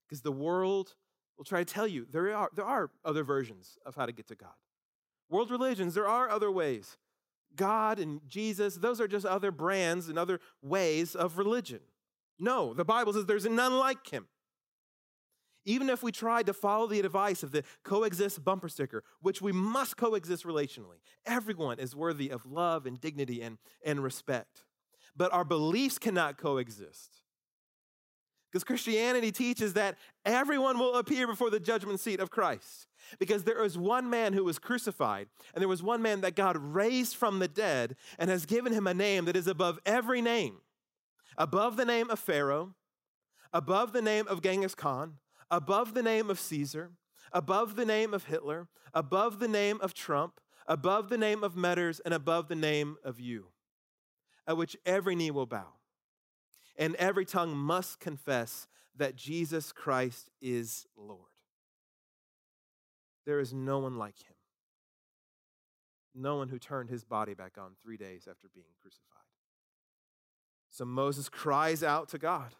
Because 0.05 0.21
the 0.21 0.29
world 0.29 0.93
will 1.37 1.45
try 1.45 1.63
to 1.63 1.73
tell 1.73 1.87
you 1.87 2.05
there 2.11 2.35
are, 2.35 2.49
there 2.53 2.65
are 2.65 2.91
other 3.05 3.23
versions 3.23 3.77
of 3.85 3.95
how 3.95 4.05
to 4.05 4.11
get 4.11 4.27
to 4.27 4.35
God. 4.35 4.51
World 5.29 5.49
religions, 5.49 5.93
there 5.93 6.07
are 6.07 6.29
other 6.29 6.51
ways. 6.51 6.97
God 7.55 7.97
and 7.97 8.19
Jesus, 8.27 8.75
those 8.75 8.99
are 8.99 9.07
just 9.07 9.25
other 9.25 9.51
brands 9.51 10.09
and 10.09 10.19
other 10.19 10.41
ways 10.61 11.15
of 11.15 11.37
religion. 11.37 11.79
No, 12.37 12.73
the 12.73 12.83
Bible 12.83 13.13
says 13.13 13.25
there's 13.25 13.45
none 13.45 13.79
like 13.79 14.11
him. 14.11 14.27
Even 15.63 15.89
if 15.89 16.03
we 16.03 16.11
tried 16.11 16.47
to 16.47 16.53
follow 16.53 16.87
the 16.87 16.99
advice 16.99 17.41
of 17.41 17.53
the 17.53 17.63
coexist 17.85 18.43
bumper 18.43 18.67
sticker, 18.67 19.01
which 19.21 19.41
we 19.41 19.53
must 19.53 19.95
coexist 19.95 20.45
relationally, 20.45 20.99
everyone 21.25 21.79
is 21.79 21.95
worthy 21.95 22.31
of 22.31 22.45
love 22.45 22.85
and 22.85 22.99
dignity 22.99 23.41
and, 23.41 23.57
and 23.85 24.03
respect. 24.03 24.65
But 25.15 25.31
our 25.31 25.45
beliefs 25.45 25.97
cannot 25.97 26.37
coexist. 26.37 27.21
Because 28.51 28.63
Christianity 28.63 29.31
teaches 29.31 29.73
that 29.73 29.97
everyone 30.25 30.79
will 30.79 30.95
appear 30.95 31.27
before 31.27 31.49
the 31.49 31.59
judgment 31.59 31.99
seat 31.99 32.19
of 32.19 32.29
Christ. 32.29 32.87
Because 33.19 33.43
there 33.43 33.63
is 33.63 33.77
one 33.77 34.09
man 34.09 34.33
who 34.33 34.43
was 34.43 34.57
crucified, 34.57 35.27
and 35.53 35.61
there 35.61 35.67
was 35.67 35.83
one 35.83 36.01
man 36.01 36.21
that 36.21 36.35
God 36.35 36.57
raised 36.57 37.15
from 37.15 37.39
the 37.39 37.47
dead 37.47 37.95
and 38.17 38.29
has 38.29 38.45
given 38.45 38.73
him 38.73 38.87
a 38.87 38.93
name 38.93 39.25
that 39.25 39.35
is 39.35 39.47
above 39.47 39.79
every 39.85 40.21
name. 40.21 40.61
Above 41.37 41.77
the 41.77 41.85
name 41.85 42.09
of 42.09 42.19
Pharaoh, 42.19 42.73
above 43.53 43.93
the 43.93 44.01
name 44.01 44.27
of 44.27 44.41
Genghis 44.41 44.75
Khan, 44.75 45.15
above 45.51 45.93
the 45.93 46.03
name 46.03 46.29
of 46.29 46.39
Caesar, 46.39 46.91
above 47.31 47.75
the 47.75 47.85
name 47.85 48.13
of 48.13 48.25
Hitler, 48.25 48.67
above 48.93 49.39
the 49.39 49.47
name 49.47 49.79
of 49.81 49.93
Trump, 49.93 50.39
above 50.65 51.09
the 51.09 51.17
name 51.17 51.43
of 51.43 51.55
Metters, 51.55 51.99
and 52.03 52.13
above 52.13 52.47
the 52.47 52.55
name 52.55 52.97
of 53.03 53.19
you, 53.19 53.47
at 54.47 54.57
which 54.57 54.75
every 54.85 55.15
knee 55.15 55.31
will 55.31 55.45
bow 55.45 55.76
and 56.77 56.95
every 56.95 57.25
tongue 57.25 57.55
must 57.55 57.99
confess 57.99 58.67
that 58.95 59.15
Jesus 59.15 59.71
Christ 59.71 60.29
is 60.41 60.85
Lord. 60.95 61.21
There 63.25 63.39
is 63.39 63.53
no 63.53 63.79
one 63.79 63.97
like 63.97 64.17
him. 64.17 64.35
No 66.15 66.37
one 66.37 66.49
who 66.49 66.57
turned 66.57 66.89
his 66.89 67.03
body 67.03 67.33
back 67.33 67.57
on 67.57 67.73
three 67.83 67.97
days 67.97 68.27
after 68.29 68.47
being 68.53 68.65
crucified. 68.81 69.17
So 70.69 70.85
Moses 70.85 71.29
cries 71.29 71.83
out 71.83 72.09
to 72.09 72.17
God. 72.17 72.55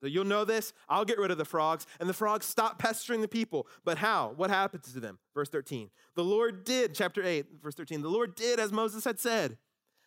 So 0.00 0.06
you'll 0.06 0.24
know 0.24 0.44
this. 0.44 0.72
I'll 0.88 1.04
get 1.04 1.18
rid 1.18 1.30
of 1.30 1.38
the 1.38 1.44
frogs. 1.44 1.86
And 1.98 2.08
the 2.08 2.14
frogs 2.14 2.44
stop 2.44 2.78
pestering 2.78 3.22
the 3.22 3.28
people. 3.28 3.66
But 3.84 3.98
how? 3.98 4.34
What 4.36 4.50
happens 4.50 4.92
to 4.92 5.00
them? 5.00 5.18
Verse 5.34 5.48
13. 5.48 5.90
The 6.14 6.24
Lord 6.24 6.64
did, 6.64 6.94
chapter 6.94 7.22
8, 7.24 7.46
verse 7.62 7.74
13. 7.74 8.02
The 8.02 8.08
Lord 8.08 8.34
did 8.34 8.60
as 8.60 8.72
Moses 8.72 9.04
had 9.04 9.18
said. 9.18 9.56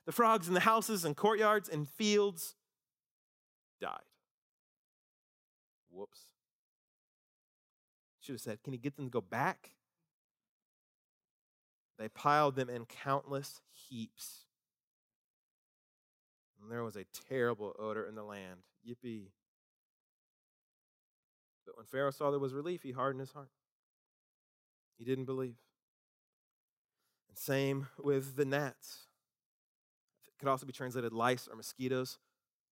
The 0.05 0.11
frogs 0.11 0.47
in 0.47 0.53
the 0.53 0.59
houses 0.61 1.05
and 1.05 1.15
courtyards 1.15 1.69
and 1.69 1.87
fields 1.87 2.55
died. 3.79 3.99
Whoops. 5.91 6.21
Should 8.21 8.33
have 8.33 8.41
said, 8.41 8.63
Can 8.63 8.73
he 8.73 8.79
get 8.79 8.95
them 8.95 9.05
to 9.05 9.11
go 9.11 9.21
back? 9.21 9.71
They 11.97 12.07
piled 12.07 12.55
them 12.55 12.69
in 12.69 12.85
countless 12.85 13.61
heaps. 13.71 14.45
And 16.61 16.71
there 16.71 16.83
was 16.83 16.95
a 16.95 17.05
terrible 17.27 17.75
odor 17.77 18.05
in 18.05 18.15
the 18.15 18.23
land. 18.23 18.59
Yippee. 18.87 19.27
But 21.65 21.77
when 21.77 21.85
Pharaoh 21.85 22.11
saw 22.11 22.31
there 22.31 22.39
was 22.39 22.53
relief, 22.53 22.83
he 22.83 22.91
hardened 22.91 23.19
his 23.19 23.31
heart. 23.31 23.49
He 24.97 25.03
didn't 25.03 25.25
believe. 25.25 25.55
And 27.27 27.37
same 27.37 27.87
with 28.01 28.35
the 28.35 28.45
gnats. 28.45 29.05
It 30.27 30.39
could 30.39 30.49
also 30.49 30.65
be 30.65 30.73
translated 30.73 31.13
lice 31.13 31.47
or 31.49 31.55
mosquitoes. 31.55 32.17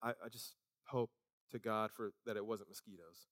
I, 0.01 0.09
I 0.09 0.29
just 0.31 0.53
hope 0.87 1.11
to 1.51 1.59
God 1.59 1.91
for 1.91 2.11
that 2.25 2.37
it 2.37 2.45
wasn't 2.45 2.69
mosquitoes. 2.69 3.27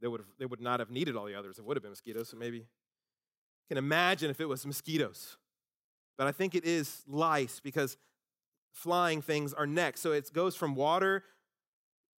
They 0.00 0.08
would, 0.08 0.20
have, 0.20 0.28
they 0.38 0.46
would 0.46 0.60
not 0.60 0.80
have 0.80 0.90
needed 0.90 1.16
all 1.16 1.24
the 1.24 1.34
others. 1.34 1.58
It 1.58 1.64
would 1.64 1.76
have 1.76 1.82
been 1.82 1.92
mosquitoes, 1.92 2.28
so 2.28 2.36
maybe 2.36 2.66
can 3.68 3.78
imagine 3.78 4.30
if 4.30 4.40
it 4.40 4.46
was 4.46 4.64
mosquitoes. 4.64 5.36
But 6.16 6.26
I 6.26 6.32
think 6.32 6.54
it 6.54 6.64
is 6.64 7.02
lice 7.06 7.60
because 7.60 7.96
flying 8.72 9.22
things 9.22 9.52
are 9.52 9.66
next. 9.66 10.00
So 10.00 10.12
it 10.12 10.32
goes 10.32 10.54
from 10.54 10.74
water, 10.74 11.24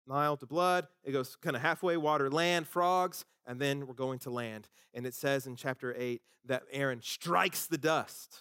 Nile 0.07 0.37
to 0.37 0.47
blood. 0.47 0.87
It 1.05 1.13
goes 1.13 1.37
kind 1.37 1.57
of 1.57 1.63
halfway 1.63 1.97
water, 1.97 2.31
land, 2.31 2.67
frogs, 2.67 3.25
and 3.47 3.61
then 3.61 3.87
we're 3.87 3.95
going 3.95 4.19
to 4.21 4.31
land. 4.31 4.69
And 4.95 5.07
it 5.07 5.15
says 5.15 5.47
in 5.47 5.57
chapter 5.57 5.95
8 5.97 6.23
that 6.47 6.63
Aaron 6.73 7.01
strikes 7.03 7.67
the 7.67 7.79
dust 7.79 8.41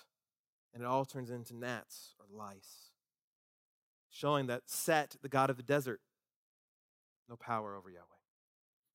and 0.73 0.83
it 0.83 0.85
all 0.85 1.05
turns 1.05 1.29
into 1.29 1.55
gnats 1.55 2.15
or 2.19 2.25
lice, 2.37 2.84
showing 4.15 4.47
that 4.47 4.61
Set, 4.65 5.17
the 5.21 5.27
God 5.27 5.49
of 5.49 5.57
the 5.57 5.63
desert, 5.63 5.99
no 7.27 7.35
power 7.35 7.75
over 7.75 7.89
Yahweh. 7.89 8.03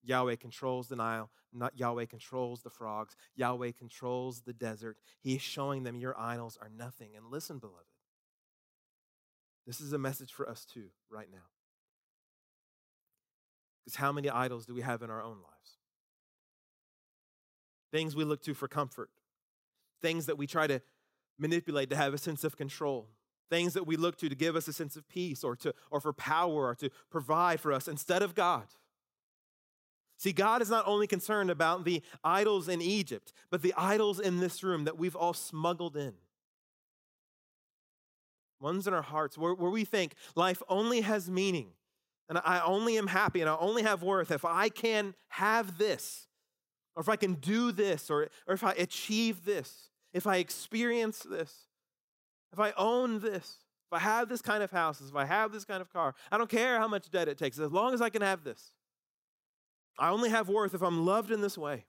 Yahweh 0.02 0.36
controls 0.36 0.88
the 0.88 0.96
Nile, 0.96 1.30
not 1.52 1.78
Yahweh 1.78 2.06
controls 2.06 2.62
the 2.62 2.70
frogs. 2.70 3.16
Yahweh 3.36 3.72
controls 3.78 4.40
the 4.40 4.54
desert. 4.54 4.96
He 5.20 5.34
is 5.34 5.42
showing 5.42 5.82
them 5.82 5.98
your 5.98 6.18
idols 6.18 6.58
are 6.62 6.70
nothing. 6.74 7.10
And 7.14 7.26
listen, 7.30 7.58
beloved, 7.58 7.84
this 9.66 9.78
is 9.78 9.92
a 9.92 9.98
message 9.98 10.32
for 10.32 10.48
us 10.48 10.64
too, 10.64 10.86
right 11.10 11.28
now. 11.30 11.48
Because 13.84 13.96
how 13.96 14.12
many 14.12 14.30
idols 14.30 14.64
do 14.64 14.74
we 14.74 14.80
have 14.80 15.02
in 15.02 15.10
our 15.10 15.22
own 15.22 15.36
lives? 15.36 15.76
Things 17.92 18.16
we 18.16 18.24
look 18.24 18.42
to 18.44 18.54
for 18.54 18.68
comfort, 18.68 19.10
things 20.00 20.26
that 20.26 20.38
we 20.38 20.46
try 20.46 20.66
to 20.66 20.80
manipulate 21.38 21.90
to 21.90 21.96
have 21.96 22.14
a 22.14 22.18
sense 22.18 22.42
of 22.42 22.56
control, 22.56 23.08
things 23.50 23.74
that 23.74 23.86
we 23.86 23.96
look 23.96 24.16
to 24.18 24.28
to 24.28 24.34
give 24.34 24.56
us 24.56 24.68
a 24.68 24.72
sense 24.72 24.96
of 24.96 25.08
peace 25.08 25.44
or, 25.44 25.56
to, 25.56 25.74
or 25.90 26.00
for 26.00 26.12
power 26.12 26.68
or 26.68 26.74
to 26.76 26.88
provide 27.10 27.60
for 27.60 27.72
us 27.72 27.88
instead 27.88 28.22
of 28.22 28.34
God. 28.34 28.64
See, 30.16 30.32
God 30.32 30.62
is 30.62 30.70
not 30.70 30.86
only 30.86 31.06
concerned 31.06 31.50
about 31.50 31.84
the 31.84 32.02
idols 32.22 32.68
in 32.68 32.80
Egypt, 32.80 33.32
but 33.50 33.62
the 33.62 33.74
idols 33.76 34.20
in 34.20 34.38
this 34.38 34.62
room 34.62 34.84
that 34.84 34.98
we've 34.98 35.16
all 35.16 35.32
smuggled 35.32 35.96
in. 35.96 36.12
Ones 38.60 38.86
in 38.86 38.94
our 38.94 39.02
hearts 39.02 39.38
where, 39.38 39.54
where 39.54 39.70
we 39.70 39.84
think 39.84 40.14
life 40.36 40.62
only 40.68 41.00
has 41.00 41.30
meaning 41.30 41.72
and 42.30 42.38
I 42.44 42.60
only 42.60 42.96
am 42.96 43.08
happy 43.08 43.40
and 43.40 43.50
I 43.50 43.56
only 43.56 43.82
have 43.82 44.04
worth 44.04 44.30
if 44.30 44.44
I 44.44 44.68
can 44.68 45.14
have 45.28 45.78
this, 45.78 46.28
or 46.94 47.00
if 47.00 47.08
I 47.08 47.16
can 47.16 47.34
do 47.34 47.72
this, 47.72 48.08
or, 48.08 48.28
or 48.46 48.54
if 48.54 48.62
I 48.62 48.72
achieve 48.74 49.44
this, 49.44 49.90
if 50.14 50.28
I 50.28 50.36
experience 50.36 51.26
this, 51.28 51.66
if 52.52 52.58
I 52.58 52.72
own 52.76 53.20
this, 53.20 53.58
if 53.90 53.92
I 53.92 53.98
have 53.98 54.28
this 54.28 54.42
kind 54.42 54.62
of 54.62 54.70
house, 54.70 55.00
if 55.00 55.14
I 55.14 55.24
have 55.24 55.52
this 55.52 55.64
kind 55.64 55.80
of 55.80 55.92
car. 55.92 56.14
I 56.30 56.38
don't 56.38 56.50
care 56.50 56.78
how 56.78 56.88
much 56.88 57.10
debt 57.10 57.28
it 57.28 57.38
takes, 57.38 57.58
as 57.58 57.70
long 57.70 57.94
as 57.94 58.00
I 58.00 58.08
can 58.08 58.22
have 58.22 58.44
this. 58.44 58.72
I 59.98 60.10
only 60.10 60.30
have 60.30 60.48
worth 60.48 60.74
if 60.74 60.82
I'm 60.82 61.04
loved 61.04 61.30
in 61.30 61.40
this 61.40 61.58
way. 61.58 61.84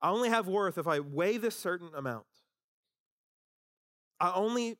I 0.00 0.10
only 0.10 0.28
have 0.28 0.46
worth 0.46 0.78
if 0.78 0.86
I 0.86 1.00
weigh 1.00 1.38
this 1.38 1.56
certain 1.56 1.90
amount. 1.94 2.26
I 4.20 4.32
only 4.34 4.76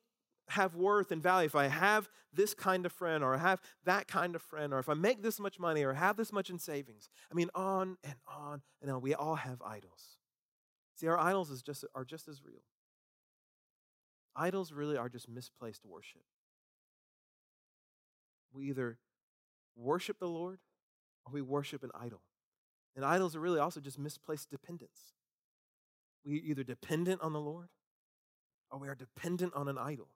have 0.49 0.75
worth 0.75 1.11
and 1.11 1.21
value 1.21 1.47
if 1.47 1.55
I 1.55 1.67
have 1.67 2.09
this 2.31 2.53
kind 2.53 2.85
of 2.85 2.91
friend 2.91 3.23
or 3.23 3.33
I 3.35 3.39
have 3.39 3.61
that 3.85 4.07
kind 4.07 4.35
of 4.35 4.41
friend 4.41 4.73
or 4.73 4.79
if 4.79 4.87
I 4.89 4.93
make 4.93 5.23
this 5.23 5.39
much 5.39 5.59
money 5.59 5.83
or 5.83 5.93
have 5.93 6.17
this 6.17 6.31
much 6.31 6.49
in 6.49 6.59
savings. 6.59 7.09
I 7.31 7.33
mean, 7.33 7.49
on 7.55 7.97
and 8.03 8.15
on 8.27 8.61
and 8.81 8.91
on. 8.91 9.01
We 9.01 9.13
all 9.13 9.35
have 9.35 9.61
idols. 9.61 10.17
See, 10.95 11.07
our 11.07 11.17
idols 11.17 11.49
is 11.49 11.61
just, 11.61 11.83
are 11.95 12.05
just 12.05 12.27
as 12.27 12.43
real. 12.43 12.61
Idols 14.35 14.73
really 14.73 14.97
are 14.97 15.09
just 15.09 15.29
misplaced 15.29 15.85
worship. 15.85 16.23
We 18.53 18.69
either 18.69 18.97
worship 19.75 20.19
the 20.19 20.27
Lord 20.27 20.59
or 21.25 21.33
we 21.33 21.41
worship 21.41 21.83
an 21.83 21.91
idol. 21.99 22.21
And 22.95 23.03
idols 23.03 23.35
are 23.35 23.39
really 23.39 23.59
also 23.59 23.79
just 23.79 23.99
misplaced 23.99 24.49
dependence. 24.49 25.13
We 26.25 26.37
either 26.37 26.63
dependent 26.63 27.21
on 27.21 27.33
the 27.33 27.39
Lord 27.39 27.67
or 28.71 28.79
we 28.79 28.87
are 28.87 28.95
dependent 28.95 29.53
on 29.53 29.67
an 29.67 29.77
idol. 29.77 30.07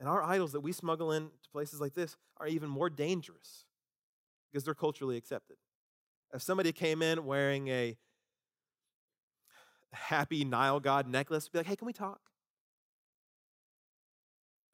And 0.00 0.08
our 0.08 0.22
idols 0.22 0.52
that 0.52 0.60
we 0.60 0.72
smuggle 0.72 1.12
in 1.12 1.24
to 1.26 1.50
places 1.52 1.80
like 1.80 1.94
this 1.94 2.16
are 2.38 2.48
even 2.48 2.68
more 2.68 2.90
dangerous 2.90 3.64
because 4.50 4.64
they're 4.64 4.74
culturally 4.74 5.16
accepted. 5.16 5.56
If 6.34 6.42
somebody 6.42 6.72
came 6.72 7.02
in 7.02 7.24
wearing 7.24 7.68
a 7.68 7.96
Hapi 9.94 10.46
Nile 10.46 10.80
god 10.80 11.06
necklace, 11.06 11.48
be 11.48 11.58
like, 11.58 11.66
hey, 11.66 11.76
can 11.76 11.86
we 11.86 11.92
talk? 11.92 12.20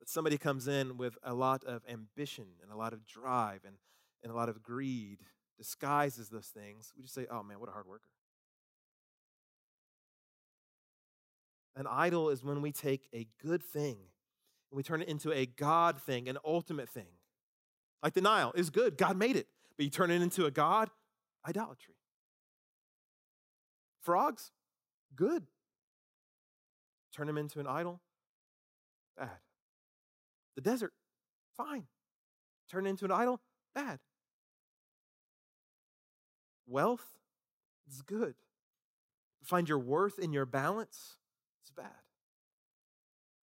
Somebody 0.09 0.38
comes 0.38 0.68
in 0.68 0.97
with 0.97 1.18
a 1.23 1.35
lot 1.35 1.64
of 1.64 1.83
ambition 1.87 2.47
and 2.62 2.73
a 2.73 2.77
lot 2.77 2.94
of 2.94 3.07
drive 3.07 3.61
and 3.66 3.77
and 4.23 4.33
a 4.33 4.35
lot 4.35 4.49
of 4.49 4.62
greed 4.62 5.18
disguises 5.59 6.31
those 6.31 6.47
things, 6.47 6.94
we 6.97 7.03
just 7.03 7.14
say, 7.14 7.27
oh 7.31 7.42
man, 7.42 7.61
what 7.61 7.68
a 7.68 7.73
hard 7.73 7.87
worker. 7.87 8.09
An 11.77 11.87
idol 11.87 12.31
is 12.31 12.42
when 12.42 12.62
we 12.62 12.73
take 12.73 13.07
a 13.14 13.27
good 13.44 13.62
thing 13.62 13.99
and 14.71 14.77
we 14.77 14.83
turn 14.83 15.03
it 15.03 15.09
into 15.09 15.31
a 15.31 15.44
God 15.44 16.01
thing, 16.01 16.27
an 16.27 16.38
ultimate 16.42 16.88
thing. 16.88 17.12
Like 18.03 18.14
the 18.14 18.23
Nile 18.23 18.53
is 18.57 18.71
good, 18.71 18.97
God 18.97 19.18
made 19.18 19.37
it, 19.37 19.47
but 19.77 19.85
you 19.85 19.90
turn 19.90 20.11
it 20.11 20.23
into 20.23 20.47
a 20.47 20.51
God, 20.51 20.88
idolatry. 21.47 21.97
Frogs, 24.01 24.53
good. 25.14 25.44
Turn 27.14 27.27
them 27.27 27.37
into 27.37 27.61
an 27.61 27.66
idol, 27.66 28.01
bad. 29.14 29.29
The 30.59 30.62
desert, 30.71 30.92
fine. 31.57 31.85
Turn 32.68 32.85
into 32.85 33.05
an 33.05 33.12
idol, 33.12 33.40
bad. 33.77 34.01
Wealth 36.66 37.07
is 37.88 38.03
good. 38.03 38.35
Find 39.44 39.68
your 39.68 39.79
worth 39.79 40.18
in 40.18 40.33
your 40.33 40.47
balance, 40.47 41.14
it's 41.62 41.71
bad. 41.71 42.03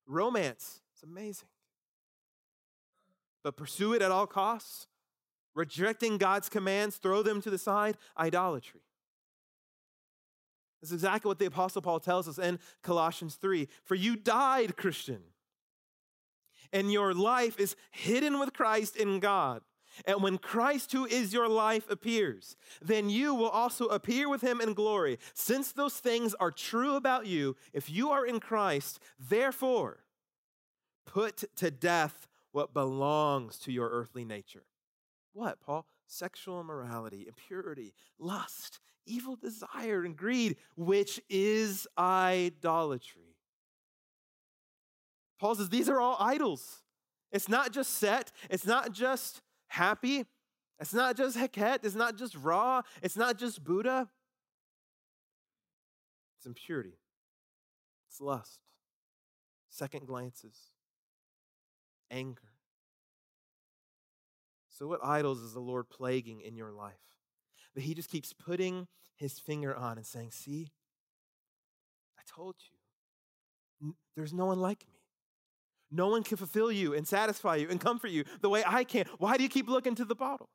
Romance, 0.05 0.81
it's 0.93 1.03
amazing. 1.03 1.47
But 3.45 3.55
pursue 3.55 3.93
it 3.93 4.01
at 4.01 4.11
all 4.11 4.27
costs. 4.27 4.87
Rejecting 5.53 6.17
God's 6.17 6.49
commands, 6.49 6.97
throw 6.97 7.23
them 7.23 7.41
to 7.43 7.49
the 7.49 7.57
side, 7.57 7.95
idolatry. 8.19 8.81
That's 10.81 10.91
exactly 10.91 11.29
what 11.29 11.39
the 11.39 11.45
Apostle 11.45 11.81
Paul 11.81 12.01
tells 12.01 12.27
us 12.27 12.37
in 12.37 12.59
Colossians 12.83 13.35
3. 13.35 13.69
For 13.85 13.95
you 13.95 14.17
died, 14.17 14.75
Christian, 14.75 15.21
and 16.75 16.91
your 16.91 17.13
life 17.13 17.57
is 17.57 17.77
hidden 17.89 18.37
with 18.37 18.53
Christ 18.53 18.97
in 18.97 19.21
God. 19.21 19.61
And 20.05 20.21
when 20.21 20.37
Christ, 20.37 20.91
who 20.91 21.05
is 21.05 21.31
your 21.31 21.47
life, 21.47 21.89
appears, 21.89 22.57
then 22.81 23.09
you 23.09 23.33
will 23.33 23.49
also 23.49 23.85
appear 23.85 24.27
with 24.27 24.41
him 24.41 24.59
in 24.59 24.73
glory. 24.73 25.17
Since 25.33 25.71
those 25.71 25.93
things 25.93 26.35
are 26.35 26.51
true 26.51 26.97
about 26.97 27.27
you, 27.27 27.55
if 27.71 27.89
you 27.89 28.11
are 28.11 28.25
in 28.25 28.41
Christ, 28.41 28.99
therefore, 29.17 30.03
put 31.05 31.45
to 31.55 31.71
death 31.71 32.27
what 32.51 32.73
belongs 32.73 33.57
to 33.59 33.71
your 33.71 33.89
earthly 33.89 34.25
nature. 34.25 34.65
What, 35.31 35.61
Paul? 35.61 35.85
Sexual 36.07 36.59
immorality, 36.59 37.25
impurity, 37.25 37.93
lust, 38.19 38.81
evil 39.05 39.37
desire, 39.37 40.03
and 40.03 40.17
greed, 40.17 40.57
which 40.75 41.21
is 41.29 41.87
idolatry. 41.97 43.24
Paul 45.39 45.55
says 45.55 45.69
these 45.69 45.89
are 45.89 45.99
all 45.99 46.17
idols. 46.19 46.81
It's 47.31 47.49
not 47.49 47.71
just 47.71 47.95
Set, 47.95 48.31
it's 48.49 48.65
not 48.65 48.91
just 48.91 49.41
Hapi. 49.73 50.25
It's 50.79 50.93
not 50.93 51.15
just 51.15 51.37
Heket, 51.37 51.79
it's 51.83 51.95
not 51.95 52.17
just 52.17 52.35
Ra, 52.35 52.81
it's 53.01 53.15
not 53.15 53.37
just 53.37 53.63
Buddha. 53.63 54.09
It's 56.37 56.45
impurity, 56.45 56.97
it's 58.09 58.19
lust, 58.19 58.59
second 59.69 60.05
glances, 60.05 60.71
anger. 62.11 62.41
So, 64.69 64.87
what 64.87 64.99
idols 65.01 65.39
is 65.39 65.53
the 65.53 65.61
Lord 65.61 65.89
plaguing 65.89 66.41
in 66.41 66.57
your 66.57 66.73
life? 66.73 66.93
That 67.73 67.81
He 67.81 67.93
just 67.93 68.09
keeps 68.09 68.33
putting 68.33 68.87
His 69.15 69.39
finger 69.39 69.73
on 69.73 69.97
and 69.97 70.05
saying, 70.05 70.31
See, 70.31 70.73
I 72.19 72.21
told 72.27 72.55
you, 73.81 73.95
there's 74.17 74.33
no 74.33 74.45
one 74.45 74.59
like 74.59 74.85
me. 74.91 75.04
No 75.95 76.09
one 76.09 76.23
can 76.23 76.35
fulfill 76.35 76.71
you 76.71 76.93
and 76.93 77.07
satisfy 77.07 77.55
you 77.55 77.69
and 77.69 77.79
comfort 77.79 78.09
you 78.09 78.25
the 78.41 78.49
way 78.49 78.63
I 78.67 78.83
can. 78.83 79.05
Why 79.17 79.37
do 79.37 79.43
you 79.43 79.49
keep 79.49 79.69
looking 79.69 79.95
to 79.95 80.03
the 80.03 80.15
bottle? 80.15 80.49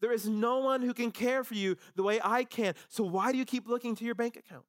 There 0.00 0.12
is 0.12 0.28
no 0.28 0.58
one 0.58 0.82
who 0.82 0.94
can 0.94 1.10
care 1.10 1.42
for 1.42 1.54
you 1.54 1.76
the 1.96 2.04
way 2.04 2.20
I 2.22 2.44
can. 2.44 2.74
So 2.88 3.02
why 3.02 3.32
do 3.32 3.38
you 3.38 3.44
keep 3.44 3.66
looking 3.66 3.96
to 3.96 4.04
your 4.04 4.14
bank 4.14 4.36
account? 4.36 4.64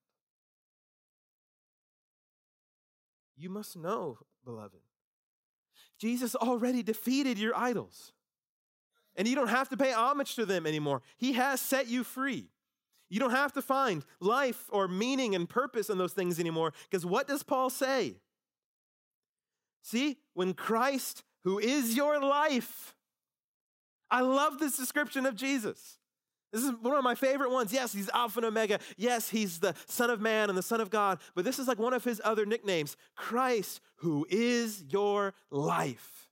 You 3.38 3.50
must 3.50 3.78
know, 3.78 4.18
beloved. 4.44 4.82
Jesus 6.00 6.34
already 6.36 6.82
defeated 6.82 7.38
your 7.38 7.56
idols. 7.56 8.12
And 9.16 9.28
you 9.28 9.36
don't 9.36 9.50
have 9.50 9.70
to 9.70 9.78
pay 9.78 9.92
homage 9.92 10.36
to 10.36 10.46
them 10.46 10.66
anymore. 10.66 11.04
He 11.18 11.34
has 11.34 11.62
set 11.62 11.88
you 11.88 12.04
free. 12.04 12.48
You 13.10 13.20
don't 13.20 13.32
have 13.32 13.54
to 13.54 13.62
find 13.62 14.04
life 14.20 14.66
or 14.70 14.88
meaning 14.88 15.36
and 15.36 15.48
purpose 15.48 15.90
in 15.90 16.00
those 16.00 16.14
things 16.14 16.40
anymore. 16.40 16.74
Because 16.90 17.06
what 17.06 17.28
does 17.28 17.44
Paul 17.44 17.70
say? 17.70 18.16
See, 19.82 20.18
when 20.34 20.54
Christ, 20.54 21.24
who 21.44 21.60
is 21.60 21.96
your 21.96 22.22
life, 22.22 22.96
I 24.12 24.22
love 24.22 24.60
this 24.60 24.78
description 24.78 25.26
of 25.26 25.36
Jesus. 25.36 25.98
This 26.52 26.64
is 26.64 26.72
one 26.82 26.96
of 26.96 27.04
my 27.04 27.16
favorite 27.16 27.52
ones. 27.52 27.72
Yes, 27.72 27.94
he's 27.94 28.10
Alpha 28.10 28.40
and 28.40 28.46
Omega. 28.48 28.80
Yes, 28.98 29.30
he's 29.30 29.60
the 29.60 29.76
Son 29.86 30.10
of 30.10 30.20
Man 30.20 30.50
and 30.50 30.58
the 30.58 30.64
Son 30.64 30.82
of 30.82 30.90
God. 30.90 31.20
But 31.36 31.46
this 31.46 31.60
is 31.60 31.68
like 31.68 31.78
one 31.78 31.94
of 31.94 32.04
his 32.04 32.20
other 32.24 32.46
nicknames 32.46 32.98
Christ, 33.16 33.82
who 33.98 34.26
is 34.30 34.84
your 34.90 35.34
life. 35.52 36.28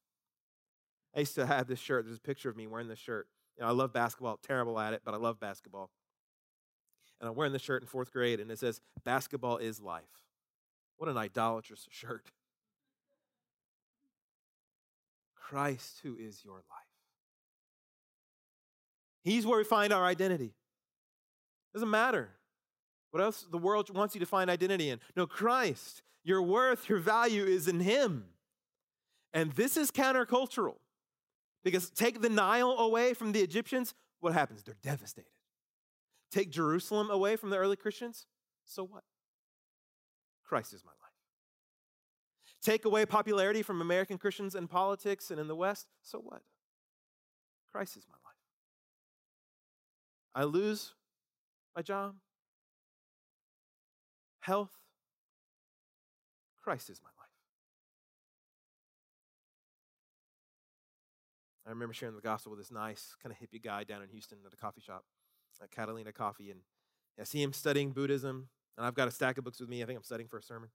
I 1.15 1.19
used 1.19 1.35
to 1.35 1.45
have 1.45 1.67
this 1.67 1.79
shirt. 1.79 2.05
There's 2.05 2.17
a 2.17 2.21
picture 2.21 2.49
of 2.49 2.57
me 2.57 2.67
wearing 2.67 2.87
this 2.87 2.99
shirt. 2.99 3.27
You 3.57 3.63
know, 3.63 3.69
I 3.69 3.71
love 3.71 3.93
basketball, 3.93 4.37
terrible 4.37 4.79
at 4.79 4.93
it, 4.93 5.01
but 5.05 5.13
I 5.13 5.17
love 5.17 5.39
basketball. 5.39 5.89
And 7.19 7.29
I'm 7.29 7.35
wearing 7.35 7.53
this 7.53 7.63
shirt 7.63 7.81
in 7.81 7.87
fourth 7.87 8.11
grade, 8.11 8.39
and 8.39 8.51
it 8.51 8.59
says, 8.59 8.81
Basketball 9.03 9.57
is 9.57 9.81
life. 9.81 10.03
What 10.97 11.09
an 11.09 11.17
idolatrous 11.17 11.87
shirt. 11.91 12.31
Christ, 15.49 16.01
who 16.03 16.17
is 16.19 16.43
your 16.43 16.55
life. 16.55 16.63
He's 19.23 19.45
where 19.45 19.57
we 19.57 19.63
find 19.63 19.93
our 19.93 20.03
identity. 20.03 20.53
Doesn't 21.73 21.89
matter 21.89 22.29
what 23.11 23.23
else 23.23 23.45
the 23.49 23.57
world 23.57 23.89
wants 23.95 24.13
you 24.13 24.19
to 24.19 24.25
find 24.25 24.49
identity 24.49 24.89
in. 24.89 24.99
No, 25.15 25.25
Christ, 25.25 26.01
your 26.23 26.41
worth, 26.41 26.89
your 26.89 26.99
value 26.99 27.45
is 27.45 27.67
in 27.67 27.79
Him. 27.79 28.25
And 29.33 29.53
this 29.53 29.77
is 29.77 29.89
countercultural 29.89 30.75
because 31.63 31.89
take 31.89 32.21
the 32.21 32.29
Nile 32.29 32.71
away 32.71 33.13
from 33.13 33.31
the 33.31 33.39
Egyptians, 33.39 33.93
what 34.19 34.33
happens? 34.33 34.63
They're 34.63 34.75
devastated. 34.83 35.31
Take 36.29 36.49
Jerusalem 36.49 37.09
away 37.09 37.37
from 37.37 37.51
the 37.51 37.57
early 37.57 37.77
Christians, 37.77 38.25
so 38.65 38.83
what? 38.83 39.03
Christ 40.43 40.73
is 40.73 40.83
my. 40.83 40.91
Take 42.61 42.85
away 42.85 43.05
popularity 43.05 43.61
from 43.61 43.81
American 43.81 44.17
Christians 44.17 44.55
in 44.55 44.67
politics 44.67 45.31
and 45.31 45.39
in 45.39 45.47
the 45.47 45.55
West, 45.55 45.87
so 46.01 46.19
what? 46.19 46.41
Christ 47.71 47.95
is 47.95 48.05
my 48.09 48.15
life. 48.15 48.35
I 50.35 50.43
lose 50.43 50.93
my 51.75 51.81
job, 51.81 52.15
health. 54.39 54.71
Christ 56.63 56.89
is 56.89 56.99
my 57.01 57.09
life. 57.09 57.27
I 61.65 61.69
remember 61.69 61.93
sharing 61.93 62.15
the 62.15 62.21
gospel 62.21 62.51
with 62.51 62.59
this 62.59 62.71
nice, 62.71 63.15
kind 63.21 63.33
of 63.33 63.37
hippie 63.37 63.61
guy 63.61 63.83
down 63.83 64.01
in 64.01 64.09
Houston 64.09 64.37
at 64.45 64.53
a 64.53 64.57
coffee 64.57 64.81
shop, 64.81 65.03
at 65.61 65.69
Catalina 65.69 66.11
Coffee. 66.11 66.51
And 66.51 66.61
I 67.19 67.23
see 67.23 67.41
him 67.41 67.51
studying 67.51 67.91
Buddhism, 67.91 68.47
and 68.77 68.85
I've 68.85 68.93
got 68.95 69.07
a 69.07 69.11
stack 69.11 69.37
of 69.37 69.43
books 69.43 69.59
with 69.59 69.69
me. 69.69 69.83
I 69.83 69.85
think 69.85 69.97
I'm 69.97 70.03
studying 70.03 70.29
for 70.29 70.37
a 70.37 70.43
sermon. 70.43 70.69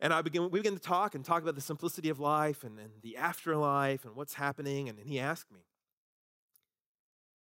And 0.00 0.12
I 0.12 0.22
begin, 0.22 0.50
we 0.50 0.58
begin 0.58 0.74
to 0.74 0.82
talk 0.82 1.14
and 1.14 1.24
talk 1.24 1.42
about 1.42 1.54
the 1.54 1.60
simplicity 1.60 2.08
of 2.08 2.18
life 2.18 2.64
and, 2.64 2.78
and 2.78 2.90
the 3.02 3.16
afterlife 3.16 4.04
and 4.04 4.16
what's 4.16 4.34
happening. 4.34 4.88
And, 4.88 4.98
and 4.98 5.08
he 5.08 5.20
asked 5.20 5.52
me, 5.52 5.60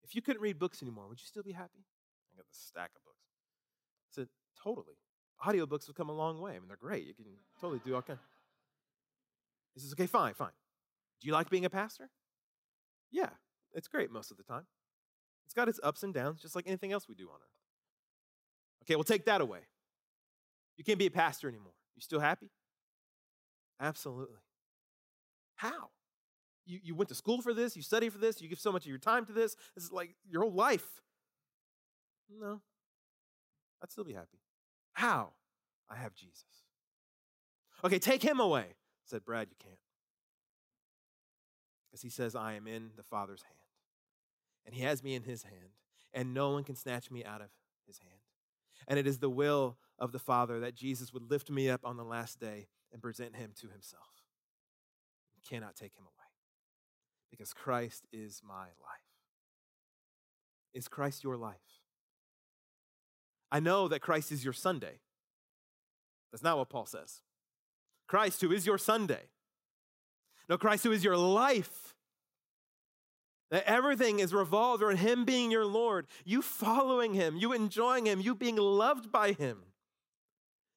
if 0.04 0.14
you 0.14 0.22
couldn't 0.22 0.42
read 0.42 0.58
books 0.58 0.82
anymore, 0.82 1.08
would 1.08 1.20
you 1.20 1.26
still 1.26 1.42
be 1.42 1.52
happy? 1.52 1.84
I 2.32 2.36
got 2.36 2.46
this 2.46 2.58
stack 2.58 2.90
of 2.94 3.02
books. 3.04 3.24
I 4.10 4.14
said, 4.14 4.28
totally. 4.62 4.94
Audiobooks 5.44 5.86
have 5.86 5.96
come 5.96 6.08
a 6.08 6.12
long 6.12 6.40
way. 6.40 6.52
I 6.52 6.58
mean, 6.58 6.68
they're 6.68 6.76
great. 6.76 7.06
You 7.06 7.14
can 7.14 7.24
totally 7.60 7.80
do 7.84 7.94
all 7.94 8.02
kinds. 8.02 8.20
He 9.74 9.80
says, 9.80 9.92
okay, 9.92 10.06
fine, 10.06 10.34
fine. 10.34 10.52
Do 11.20 11.26
you 11.26 11.32
like 11.32 11.50
being 11.50 11.64
a 11.64 11.70
pastor? 11.70 12.10
Yeah, 13.10 13.30
it's 13.72 13.88
great 13.88 14.12
most 14.12 14.30
of 14.30 14.36
the 14.36 14.44
time. 14.44 14.66
It's 15.44 15.54
got 15.54 15.68
its 15.68 15.80
ups 15.82 16.02
and 16.02 16.14
downs, 16.14 16.40
just 16.40 16.54
like 16.54 16.66
anything 16.66 16.92
else 16.92 17.08
we 17.08 17.14
do 17.14 17.24
on 17.24 17.36
earth. 17.36 18.84
Okay, 18.84 18.94
we'll 18.94 19.04
take 19.04 19.24
that 19.24 19.40
away. 19.40 19.60
You 20.76 20.84
can't 20.84 20.98
be 20.98 21.06
a 21.06 21.10
pastor 21.10 21.48
anymore. 21.48 21.72
You 21.96 22.02
still 22.02 22.20
happy? 22.20 22.50
Absolutely. 23.80 24.40
How? 25.56 25.90
You, 26.66 26.80
you 26.82 26.94
went 26.94 27.08
to 27.10 27.14
school 27.14 27.42
for 27.42 27.52
this, 27.52 27.76
you 27.76 27.82
study 27.82 28.08
for 28.08 28.18
this, 28.18 28.40
you 28.40 28.48
give 28.48 28.58
so 28.58 28.72
much 28.72 28.84
of 28.84 28.88
your 28.88 28.98
time 28.98 29.26
to 29.26 29.32
this. 29.32 29.54
This 29.74 29.84
is 29.84 29.92
like 29.92 30.14
your 30.28 30.42
whole 30.42 30.54
life. 30.54 30.86
No, 32.40 32.60
I'd 33.82 33.90
still 33.90 34.04
be 34.04 34.14
happy. 34.14 34.38
How? 34.94 35.32
I 35.90 35.96
have 35.96 36.14
Jesus. 36.14 36.44
Okay, 37.84 37.98
take 37.98 38.22
him 38.22 38.40
away, 38.40 38.64
said 39.04 39.24
Brad, 39.24 39.48
you 39.50 39.56
can't. 39.62 39.78
Because 41.90 42.00
he 42.00 42.08
says, 42.08 42.34
I 42.34 42.54
am 42.54 42.66
in 42.66 42.90
the 42.96 43.02
Father's 43.02 43.42
hand. 43.42 43.54
And 44.64 44.74
he 44.74 44.82
has 44.82 45.04
me 45.04 45.14
in 45.14 45.22
his 45.22 45.42
hand, 45.42 45.74
and 46.14 46.32
no 46.32 46.50
one 46.50 46.64
can 46.64 46.76
snatch 46.76 47.10
me 47.10 47.22
out 47.24 47.42
of 47.42 47.48
his 47.86 47.98
hand. 47.98 48.23
And 48.88 48.98
it 48.98 49.06
is 49.06 49.18
the 49.18 49.30
will 49.30 49.78
of 49.98 50.12
the 50.12 50.18
Father 50.18 50.60
that 50.60 50.74
Jesus 50.74 51.12
would 51.12 51.30
lift 51.30 51.50
me 51.50 51.68
up 51.68 51.80
on 51.84 51.96
the 51.96 52.04
last 52.04 52.40
day 52.40 52.68
and 52.92 53.02
present 53.02 53.36
him 53.36 53.52
to 53.60 53.68
himself. 53.68 54.08
You 55.36 55.42
cannot 55.48 55.76
take 55.76 55.94
him 55.94 56.04
away 56.04 56.14
because 57.30 57.52
Christ 57.52 58.06
is 58.12 58.40
my 58.46 58.64
life. 58.64 59.04
Is 60.72 60.88
Christ 60.88 61.24
your 61.24 61.36
life? 61.36 61.54
I 63.50 63.60
know 63.60 63.88
that 63.88 64.00
Christ 64.00 64.32
is 64.32 64.44
your 64.44 64.52
Sunday. 64.52 65.00
That's 66.32 66.42
not 66.42 66.58
what 66.58 66.68
Paul 66.68 66.86
says. 66.86 67.22
Christ, 68.08 68.40
who 68.40 68.52
is 68.52 68.66
your 68.66 68.78
Sunday. 68.78 69.30
No, 70.48 70.58
Christ, 70.58 70.84
who 70.84 70.92
is 70.92 71.04
your 71.04 71.16
life. 71.16 71.93
That 73.50 73.64
everything 73.68 74.18
is 74.18 74.34
revolved 74.34 74.82
around 74.82 74.96
Him 74.96 75.24
being 75.24 75.50
your 75.50 75.66
Lord, 75.66 76.06
you 76.24 76.42
following 76.42 77.14
Him, 77.14 77.36
you 77.36 77.52
enjoying 77.52 78.06
Him, 78.06 78.20
you 78.20 78.34
being 78.34 78.56
loved 78.56 79.12
by 79.12 79.32
Him. 79.32 79.58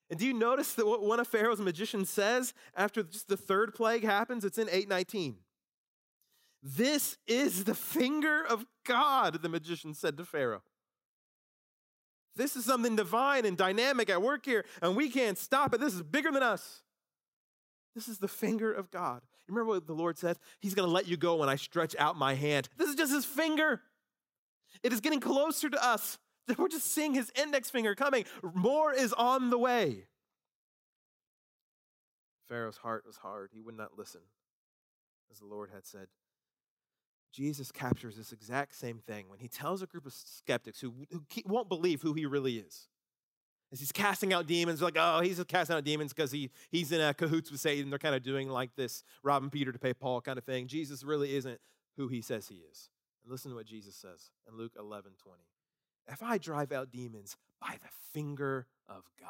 And 0.10 0.20
do 0.20 0.26
you 0.26 0.34
notice 0.34 0.74
that 0.74 0.88
what 0.88 1.04
one 1.04 1.20
of 1.20 1.28
Pharaoh's 1.28 1.60
magicians 1.60 2.10
says 2.10 2.54
after 2.76 3.04
just 3.04 3.28
the 3.28 3.38
third 3.38 3.74
plague 3.74 4.04
happens? 4.04 4.46
It's 4.46 4.58
in 4.58 4.70
819. 4.70 5.38
This 6.64 7.18
is 7.28 7.66
the 7.66 7.76
finger 7.76 8.44
of 8.46 8.66
God, 8.86 9.42
the 9.42 9.50
magician 9.50 9.94
said 9.94 10.18
to 10.18 10.26
Pharaoh. 10.26 10.64
This 12.36 12.56
is 12.56 12.66
something 12.66 12.96
divine 12.96 13.46
and 13.46 13.58
dynamic 13.58 14.10
at 14.10 14.22
work 14.22 14.46
here, 14.46 14.64
and 14.82 14.96
we 14.96 15.10
can't 15.10 15.38
stop 15.38 15.74
it. 15.74 15.80
This 15.80 15.94
is 15.94 16.04
bigger 16.04 16.32
than 16.32 16.44
us. 16.44 16.84
This 17.96 18.08
is 18.08 18.20
the 18.20 18.28
finger 18.28 18.72
of 18.72 18.92
God. 18.92 19.22
Remember 19.48 19.74
what 19.74 19.88
the 19.88 19.94
Lord 19.94 20.18
said? 20.18 20.38
He's 20.60 20.74
going 20.74 20.88
to 20.88 20.94
let 20.94 21.08
you 21.08 21.18
go 21.18 21.38
when 21.38 21.50
I 21.50 21.56
stretch 21.56 21.96
out 21.98 22.18
my 22.18 22.34
hand. 22.34 22.70
This 22.78 22.90
is 22.90 22.96
just 22.96 23.14
his 23.14 23.26
finger. 23.26 23.82
It 24.84 24.94
is 24.94 25.02
getting 25.02 25.20
closer 25.20 25.70
to 25.70 25.84
us. 25.84 26.18
We're 26.58 26.68
just 26.68 26.92
seeing 26.92 27.14
his 27.14 27.32
index 27.42 27.70
finger 27.70 27.96
coming. 27.96 28.26
More 28.54 28.94
is 28.94 29.14
on 29.14 29.50
the 29.50 29.58
way. 29.58 30.06
Pharaoh's 32.48 32.78
heart 32.78 33.04
was 33.06 33.18
hard. 33.18 33.50
He 33.54 33.62
would 33.62 33.76
not 33.76 33.98
listen, 33.98 34.22
as 35.32 35.40
the 35.40 35.46
Lord 35.46 35.70
had 35.74 35.86
said. 35.86 36.08
Jesus 37.34 37.72
captures 37.72 38.16
this 38.16 38.32
exact 38.32 38.74
same 38.74 39.00
thing 39.00 39.30
when 39.30 39.40
he 39.40 39.48
tells 39.48 39.82
a 39.82 39.86
group 39.86 40.06
of 40.06 40.14
skeptics 40.14 40.80
who, 40.80 40.94
who 41.12 41.22
won't 41.46 41.70
believe 41.70 42.02
who 42.02 42.14
he 42.14 42.26
really 42.26 42.58
is. 42.58 42.88
As 43.72 43.80
he's 43.80 43.92
casting 43.92 44.34
out 44.34 44.48
demons, 44.48 44.82
like, 44.82 44.96
oh, 44.98 45.20
he's 45.20 45.44
casting 45.46 45.76
out 45.76 45.84
demons 45.84 46.14
because 46.14 46.32
he, 46.32 46.52
he's 46.70 46.92
in 46.92 47.02
a 47.02 47.14
cahoots 47.14 47.52
with 47.52 47.60
Satan. 47.60 47.90
They're 47.90 48.00
kind 48.00 48.16
of 48.16 48.24
doing 48.24 48.48
like 48.48 48.76
this 48.76 49.04
robbing 49.24 49.50
Peter 49.50 49.74
to 49.74 49.80
pay 49.80 49.94
Paul 49.94 50.22
kind 50.22 50.38
of 50.38 50.46
thing. 50.46 50.68
Jesus 50.68 51.04
really 51.04 51.36
isn't 51.36 51.60
who 51.98 52.08
he 52.08 52.22
says 52.22 52.48
he 52.48 52.62
is. 52.72 52.90
And 53.24 53.32
listen 53.32 53.52
to 53.52 53.58
what 53.58 53.66
Jesus 53.66 53.96
says 53.96 54.32
in 54.48 54.58
Luke 54.58 54.74
11 54.80 55.12
20. 55.22 55.42
If 56.10 56.24
I 56.24 56.38
drive 56.38 56.72
out 56.72 56.92
demons 56.92 57.36
by 57.60 57.76
the 57.82 57.90
finger 58.14 58.68
of 58.88 59.04
God, 59.20 59.30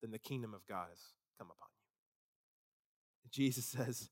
then 0.00 0.12
the 0.12 0.18
kingdom 0.18 0.54
of 0.54 0.64
God 0.66 0.86
has 0.90 1.00
come 1.36 1.48
upon 1.48 1.68
you. 3.24 3.30
Jesus 3.30 3.64
says, 3.76 4.10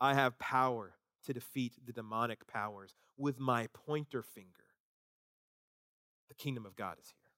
I 0.00 0.14
have 0.14 0.38
power 0.38 0.94
to 1.24 1.32
defeat 1.32 1.74
the 1.84 1.92
demonic 1.92 2.46
powers 2.46 2.94
with 3.16 3.40
my 3.40 3.68
pointer 3.72 4.22
finger. 4.22 4.67
The 6.28 6.34
kingdom 6.34 6.66
of 6.66 6.76
God 6.76 6.96
is 7.00 7.06
here. 7.10 7.30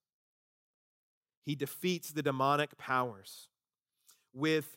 He 1.44 1.54
defeats 1.54 2.12
the 2.12 2.22
demonic 2.22 2.76
powers 2.76 3.48
with 4.32 4.76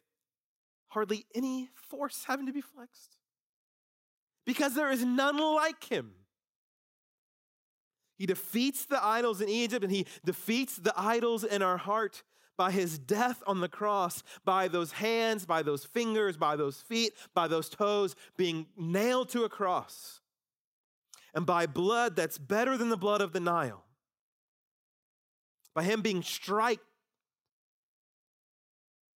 hardly 0.89 1.25
any 1.35 1.69
force 1.73 2.23
having 2.27 2.45
to 2.45 2.53
be 2.53 2.61
flexed 2.61 3.17
because 4.45 4.75
there 4.75 4.91
is 4.91 5.03
none 5.03 5.37
like 5.37 5.83
him. 5.85 6.11
He 8.17 8.25
defeats 8.25 8.85
the 8.85 9.03
idols 9.03 9.41
in 9.41 9.49
Egypt 9.49 9.83
and 9.83 9.91
he 9.91 10.05
defeats 10.23 10.77
the 10.77 10.93
idols 10.95 11.43
in 11.43 11.61
our 11.61 11.77
heart 11.77 12.23
by 12.55 12.71
his 12.71 12.99
death 12.99 13.41
on 13.47 13.61
the 13.61 13.67
cross, 13.67 14.21
by 14.45 14.67
those 14.67 14.93
hands, 14.93 15.45
by 15.45 15.63
those 15.63 15.83
fingers, 15.83 16.37
by 16.37 16.55
those 16.55 16.81
feet, 16.81 17.13
by 17.33 17.47
those 17.47 17.69
toes 17.69 18.15
being 18.37 18.67
nailed 18.77 19.29
to 19.29 19.43
a 19.43 19.49
cross, 19.49 20.21
and 21.33 21.45
by 21.45 21.65
blood 21.65 22.15
that's 22.15 22.37
better 22.37 22.77
than 22.77 22.89
the 22.89 22.97
blood 22.97 23.21
of 23.21 23.33
the 23.33 23.39
Nile, 23.39 23.83
by 25.73 25.83
him 25.83 26.01
being 26.01 26.23
strike, 26.23 26.79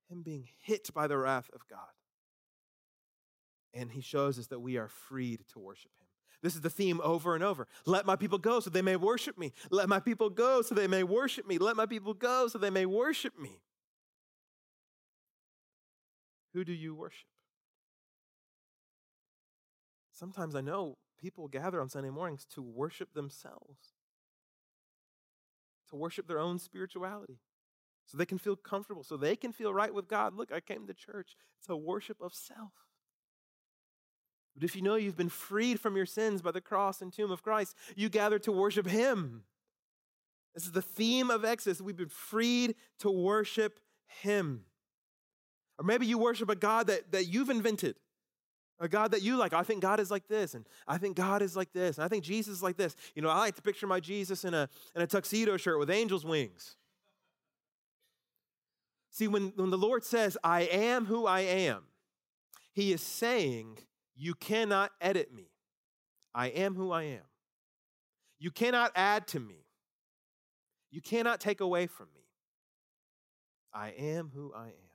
him 0.10 0.24
being 0.24 0.48
hit 0.64 0.94
by 0.94 1.08
the 1.08 1.18
wrath 1.18 1.50
of 1.54 1.62
God. 1.70 1.80
And 3.74 3.92
he 3.92 4.02
shows 4.02 4.40
us 4.40 4.48
that 4.48 4.60
we 4.60 4.78
are 4.78 4.88
freed 4.88 5.42
to 5.54 5.60
worship 5.60 5.92
him. 6.00 6.08
This 6.42 6.56
is 6.56 6.62
the 6.62 6.70
theme 6.70 7.02
over 7.04 7.36
and 7.36 7.44
over. 7.44 7.68
Let 7.86 8.06
my 8.06 8.16
people 8.16 8.38
go 8.38 8.60
so 8.60 8.70
they 8.70 8.82
may 8.82 8.96
worship 8.96 9.38
me. 9.38 9.54
Let 9.70 9.90
my 9.90 10.00
people 10.00 10.30
go 10.30 10.62
so 10.62 10.76
they 10.76 10.88
may 10.88 11.04
worship 11.04 11.48
me. 11.48 11.58
Let 11.58 11.76
my 11.76 11.86
people 11.86 12.14
go 12.14 12.48
so 12.48 12.58
they 12.58 12.70
may 12.70 12.86
worship 12.86 13.38
me. 13.40 13.62
Who 16.54 16.64
do 16.64 16.74
you 16.74 16.96
worship? 16.96 17.28
Sometimes 20.12 20.56
I 20.56 20.62
know 20.62 20.98
people 21.20 21.48
gather 21.48 21.82
on 21.82 21.90
Sunday 21.90 22.10
mornings 22.10 22.46
to 22.54 22.62
worship 22.62 23.14
themselves, 23.14 23.94
to 25.90 25.96
worship 25.96 26.28
their 26.28 26.40
own 26.40 26.60
spirituality, 26.60 27.40
so 28.06 28.18
they 28.18 28.26
can 28.26 28.38
feel 28.38 28.56
comfortable, 28.56 29.04
so 29.04 29.18
they 29.18 29.36
can 29.36 29.52
feel 29.52 29.74
right 29.74 29.94
with 29.94 30.08
God. 30.08 30.34
Look, 30.34 30.52
I 30.52 30.60
came 30.60 30.88
to 30.88 30.94
church. 30.94 31.36
It's 31.60 31.70
a 31.70 31.76
worship 31.76 32.22
of 32.22 32.34
self. 32.34 32.74
But 34.56 34.64
if 34.64 34.76
you 34.76 34.82
know 34.82 34.96
you've 34.96 35.18
been 35.18 35.30
freed 35.30 35.80
from 35.80 35.96
your 35.96 36.08
sins 36.08 36.42
by 36.42 36.52
the 36.52 36.62
cross 36.62 37.02
and 37.02 37.14
tomb 37.14 37.32
of 37.32 37.44
Christ, 37.44 37.76
you 37.96 38.10
gather 38.10 38.40
to 38.40 38.52
worship 38.52 38.88
Him. 38.88 39.44
This 40.56 40.66
is 40.66 40.72
the 40.72 40.82
theme 40.82 41.30
of 41.30 41.46
Exodus. 41.46 41.80
We've 41.80 41.96
been 41.96 42.10
freed 42.10 42.74
to 43.00 43.12
worship 43.12 43.80
Him. 44.08 44.64
Or 45.78 45.86
maybe 45.86 46.08
you 46.08 46.18
worship 46.18 46.50
a 46.50 46.56
God 46.56 46.88
that, 46.88 47.12
that 47.12 47.26
you've 47.26 47.52
invented, 47.52 47.98
a 48.80 48.88
God 48.88 49.12
that 49.12 49.22
you 49.22 49.38
like. 49.38 49.54
I 49.54 49.64
think 49.64 49.82
God 49.82 50.00
is 50.00 50.12
like 50.12 50.28
this, 50.28 50.54
and 50.54 50.66
I 50.88 50.98
think 50.98 51.16
God 51.16 51.42
is 51.42 51.56
like 51.56 51.72
this, 51.74 51.98
and 51.98 52.06
I 52.06 52.08
think 52.08 52.24
Jesus 52.24 52.58
is 52.58 52.64
like 52.64 52.78
this. 52.78 52.96
You 53.16 53.22
know, 53.22 53.30
I 53.30 53.40
like 53.40 53.56
to 53.56 53.62
picture 53.62 53.88
my 53.88 54.00
Jesus 54.00 54.46
in 54.46 54.54
a, 54.54 54.70
in 54.96 55.02
a 55.02 55.08
tuxedo 55.08 55.58
shirt 55.58 55.80
with 55.80 55.90
angel's 55.90 56.26
wings. 56.26 56.76
See, 59.12 59.28
when, 59.28 59.52
when 59.56 59.72
the 59.72 59.78
Lord 59.78 60.04
says, 60.04 60.38
I 60.44 60.62
am 60.62 61.06
who 61.06 61.26
I 61.26 61.40
am, 61.40 61.84
He 62.74 62.92
is 62.92 63.02
saying, 63.02 63.80
you 64.16 64.34
cannot 64.36 64.92
edit 65.02 65.34
me. 65.34 65.50
I 66.36 66.48
am 66.48 66.76
who 66.76 66.92
I 66.92 67.04
am. 67.04 67.24
You 68.40 68.52
cannot 68.52 68.92
add 68.96 69.28
to 69.30 69.40
me. 69.40 69.66
You 70.92 71.02
cannot 71.02 71.40
take 71.40 71.62
away 71.62 71.88
from 71.88 72.08
me. 72.14 72.22
I 73.74 73.90
am 73.90 74.32
who 74.34 74.54
I 74.56 74.68
am. 74.68 74.88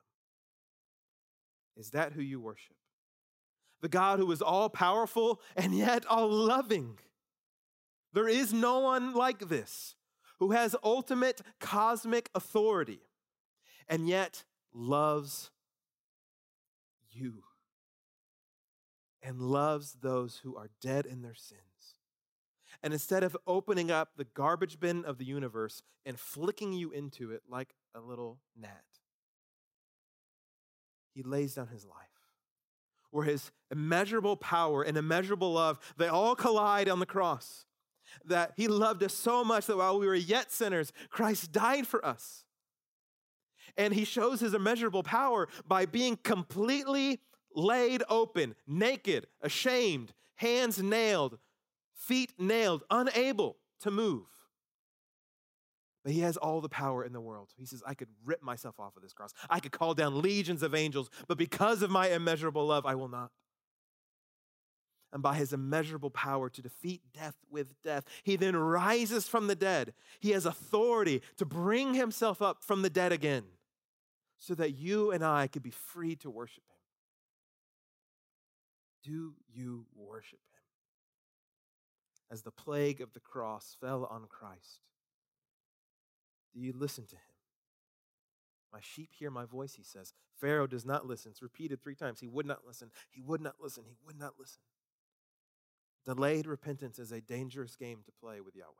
Is 1.76 1.90
that 1.90 2.12
who 2.12 2.22
you 2.22 2.40
worship? 2.40 2.76
The 3.82 3.88
God 3.88 4.18
who 4.18 4.30
is 4.32 4.40
all 4.40 4.70
powerful 4.70 5.40
and 5.56 5.76
yet 5.76 6.06
all 6.06 6.30
loving. 6.30 6.98
There 8.12 8.28
is 8.28 8.52
no 8.52 8.78
one 8.80 9.12
like 9.14 9.48
this 9.48 9.96
who 10.38 10.52
has 10.52 10.74
ultimate 10.82 11.40
cosmic 11.60 12.30
authority 12.34 13.00
and 13.88 14.08
yet 14.08 14.44
loves 14.72 15.50
you 17.10 17.42
and 19.22 19.40
loves 19.40 19.96
those 20.00 20.40
who 20.42 20.56
are 20.56 20.70
dead 20.80 21.06
in 21.06 21.22
their 21.22 21.34
sins. 21.34 21.60
And 22.82 22.92
instead 22.92 23.22
of 23.22 23.36
opening 23.46 23.90
up 23.90 24.10
the 24.16 24.24
garbage 24.24 24.80
bin 24.80 25.04
of 25.04 25.18
the 25.18 25.24
universe 25.24 25.82
and 26.04 26.18
flicking 26.18 26.72
you 26.72 26.90
into 26.90 27.30
it 27.30 27.42
like 27.48 27.74
a 27.94 28.00
little 28.00 28.40
gnat, 28.56 28.82
he 31.14 31.22
lays 31.22 31.54
down 31.54 31.68
his 31.68 31.84
life. 31.84 32.11
Where 33.12 33.24
his 33.24 33.52
immeasurable 33.70 34.36
power 34.36 34.82
and 34.82 34.96
immeasurable 34.96 35.52
love, 35.52 35.78
they 35.96 36.08
all 36.08 36.34
collide 36.34 36.88
on 36.88 36.98
the 36.98 37.06
cross. 37.06 37.66
That 38.24 38.52
he 38.56 38.66
loved 38.66 39.02
us 39.04 39.14
so 39.14 39.44
much 39.44 39.66
that 39.66 39.76
while 39.76 39.98
we 39.98 40.06
were 40.06 40.14
yet 40.14 40.50
sinners, 40.50 40.92
Christ 41.10 41.52
died 41.52 41.86
for 41.86 42.04
us. 42.04 42.44
And 43.76 43.94
he 43.94 44.04
shows 44.04 44.40
his 44.40 44.54
immeasurable 44.54 45.02
power 45.02 45.48
by 45.68 45.86
being 45.86 46.16
completely 46.16 47.20
laid 47.54 48.02
open, 48.08 48.54
naked, 48.66 49.26
ashamed, 49.40 50.12
hands 50.36 50.82
nailed, 50.82 51.38
feet 51.94 52.32
nailed, 52.38 52.82
unable 52.90 53.58
to 53.80 53.90
move. 53.90 54.26
But 56.02 56.12
he 56.12 56.20
has 56.20 56.36
all 56.36 56.60
the 56.60 56.68
power 56.68 57.04
in 57.04 57.12
the 57.12 57.20
world. 57.20 57.50
He 57.56 57.64
says, 57.64 57.82
I 57.86 57.94
could 57.94 58.08
rip 58.24 58.42
myself 58.42 58.80
off 58.80 58.96
of 58.96 59.02
this 59.02 59.12
cross. 59.12 59.32
I 59.48 59.60
could 59.60 59.72
call 59.72 59.94
down 59.94 60.20
legions 60.20 60.62
of 60.62 60.74
angels, 60.74 61.10
but 61.28 61.38
because 61.38 61.82
of 61.82 61.90
my 61.90 62.08
immeasurable 62.08 62.66
love, 62.66 62.84
I 62.84 62.96
will 62.96 63.08
not. 63.08 63.30
And 65.12 65.22
by 65.22 65.34
his 65.34 65.52
immeasurable 65.52 66.10
power 66.10 66.48
to 66.48 66.62
defeat 66.62 67.02
death 67.12 67.36
with 67.50 67.80
death, 67.82 68.04
he 68.22 68.36
then 68.36 68.56
rises 68.56 69.28
from 69.28 69.46
the 69.46 69.54
dead. 69.54 69.92
He 70.20 70.30
has 70.30 70.46
authority 70.46 71.20
to 71.36 71.44
bring 71.44 71.94
himself 71.94 72.40
up 72.40 72.64
from 72.64 72.82
the 72.82 72.90
dead 72.90 73.12
again 73.12 73.44
so 74.38 74.54
that 74.54 74.72
you 74.72 75.12
and 75.12 75.22
I 75.22 75.46
could 75.46 75.62
be 75.62 75.70
free 75.70 76.16
to 76.16 76.30
worship 76.30 76.64
him. 76.64 76.72
Do 79.04 79.34
you 79.52 79.86
worship 79.94 80.40
him? 80.40 80.60
As 82.30 82.42
the 82.42 82.50
plague 82.50 83.02
of 83.02 83.12
the 83.12 83.20
cross 83.20 83.76
fell 83.80 84.06
on 84.10 84.24
Christ, 84.28 84.80
do 86.54 86.60
you 86.60 86.72
listen 86.72 87.06
to 87.06 87.16
him? 87.16 87.22
My 88.72 88.80
sheep 88.80 89.10
hear 89.12 89.30
my 89.30 89.44
voice, 89.44 89.74
he 89.74 89.82
says. 89.82 90.14
Pharaoh 90.40 90.66
does 90.66 90.84
not 90.84 91.06
listen. 91.06 91.30
It's 91.30 91.42
repeated 91.42 91.82
three 91.82 91.94
times. 91.94 92.20
He 92.20 92.28
would 92.28 92.46
not 92.46 92.60
listen. 92.66 92.90
He 93.10 93.20
would 93.20 93.40
not 93.40 93.56
listen. 93.60 93.84
He 93.86 93.96
would 94.06 94.18
not 94.18 94.34
listen. 94.38 94.62
Delayed 96.04 96.46
repentance 96.46 96.98
is 96.98 97.12
a 97.12 97.20
dangerous 97.20 97.76
game 97.76 98.00
to 98.04 98.12
play 98.12 98.40
with 98.40 98.56
Yahweh. 98.56 98.70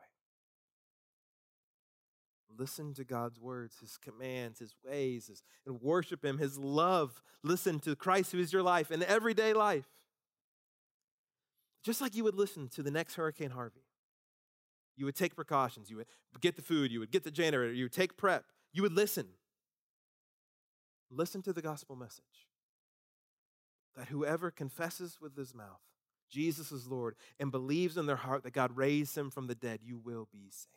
Listen 2.59 2.95
to 2.95 3.05
God's 3.05 3.39
words, 3.39 3.77
His 3.81 3.97
commands, 3.97 4.59
His 4.59 4.75
ways, 4.85 5.29
his, 5.29 5.43
and 5.67 5.81
worship 5.81 6.25
Him, 6.25 6.39
His 6.39 6.59
love. 6.59 7.23
Listen 7.43 7.79
to 7.81 7.97
Christ, 7.97 8.33
who 8.33 8.39
is 8.39 8.53
your 8.53 8.63
life, 8.63 8.91
in 8.91 9.03
everyday 9.03 9.53
life. 9.53 9.87
Just 11.83 12.01
like 12.01 12.15
you 12.15 12.25
would 12.25 12.35
listen 12.35 12.69
to 12.69 12.83
the 12.83 12.91
next 12.91 13.15
Hurricane 13.15 13.51
Harvey. 13.51 13.85
You 14.97 15.07
would 15.07 15.17
take 15.17 15.35
precautions. 15.35 15.91
You 15.91 15.97
would 15.99 16.07
get 16.41 16.57
the 16.57 16.63
food. 16.63 16.93
You 16.93 17.01
would 17.01 17.11
get 17.11 17.25
the 17.25 17.31
generator. 17.31 17.73
You 17.73 17.85
would 17.85 17.93
take 17.93 18.17
prep. 18.17 18.45
You 18.73 18.83
would 18.83 18.93
listen. 18.93 19.27
Listen 21.11 21.43
to 21.43 21.53
the 21.53 21.63
gospel 21.63 21.97
message 21.97 22.49
that 23.97 24.09
whoever 24.09 24.51
confesses 24.51 25.19
with 25.21 25.37
his 25.37 25.55
mouth 25.55 25.81
Jesus 26.31 26.73
is 26.73 26.87
Lord 26.87 27.15
and 27.39 27.53
believes 27.53 27.99
in 27.99 28.07
their 28.07 28.17
heart 28.17 28.43
that 28.45 28.55
God 28.55 28.75
raised 28.75 29.17
him 29.17 29.31
from 29.31 29.47
the 29.49 29.55
dead, 29.55 29.81
you 29.83 29.99
will 29.99 30.29
be 30.33 30.49
saved. 30.51 30.69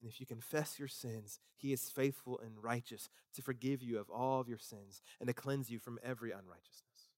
And 0.00 0.10
if 0.10 0.20
you 0.20 0.26
confess 0.26 0.78
your 0.78 0.88
sins, 0.88 1.38
he 1.54 1.72
is 1.72 1.90
faithful 1.90 2.40
and 2.42 2.54
righteous 2.60 3.10
to 3.34 3.42
forgive 3.42 3.82
you 3.82 3.98
of 3.98 4.08
all 4.08 4.40
of 4.40 4.48
your 4.48 4.58
sins 4.58 5.02
and 5.20 5.28
to 5.28 5.34
cleanse 5.34 5.70
you 5.70 5.78
from 5.78 5.98
every 6.02 6.30
unrighteousness 6.30 7.10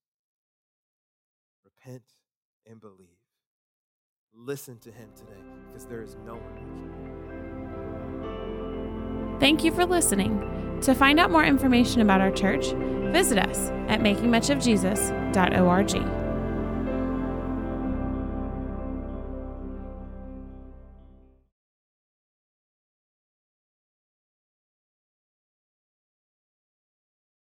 repent 1.65 2.03
and 2.67 2.81
believe. 2.81 3.24
Listen 4.37 4.78
to 4.78 4.91
him 4.91 5.09
today 5.16 5.41
because 5.66 5.87
there 5.87 6.03
is 6.03 6.16
no 6.26 6.35
one 6.35 6.55
like 6.55 6.59
him. 6.59 6.91
Thank 9.41 9.64
you 9.64 9.72
for 9.72 9.87
listening. 9.87 10.51
To 10.82 10.95
find 10.95 11.18
out 11.20 11.30
more 11.30 11.45
information 11.45 12.01
about 12.01 12.20
our 12.20 12.30
church, 12.30 12.72
visit 13.12 13.39
us 13.39 13.70
at 13.89 14.01
makingmuchofjesus.org. 14.01 16.24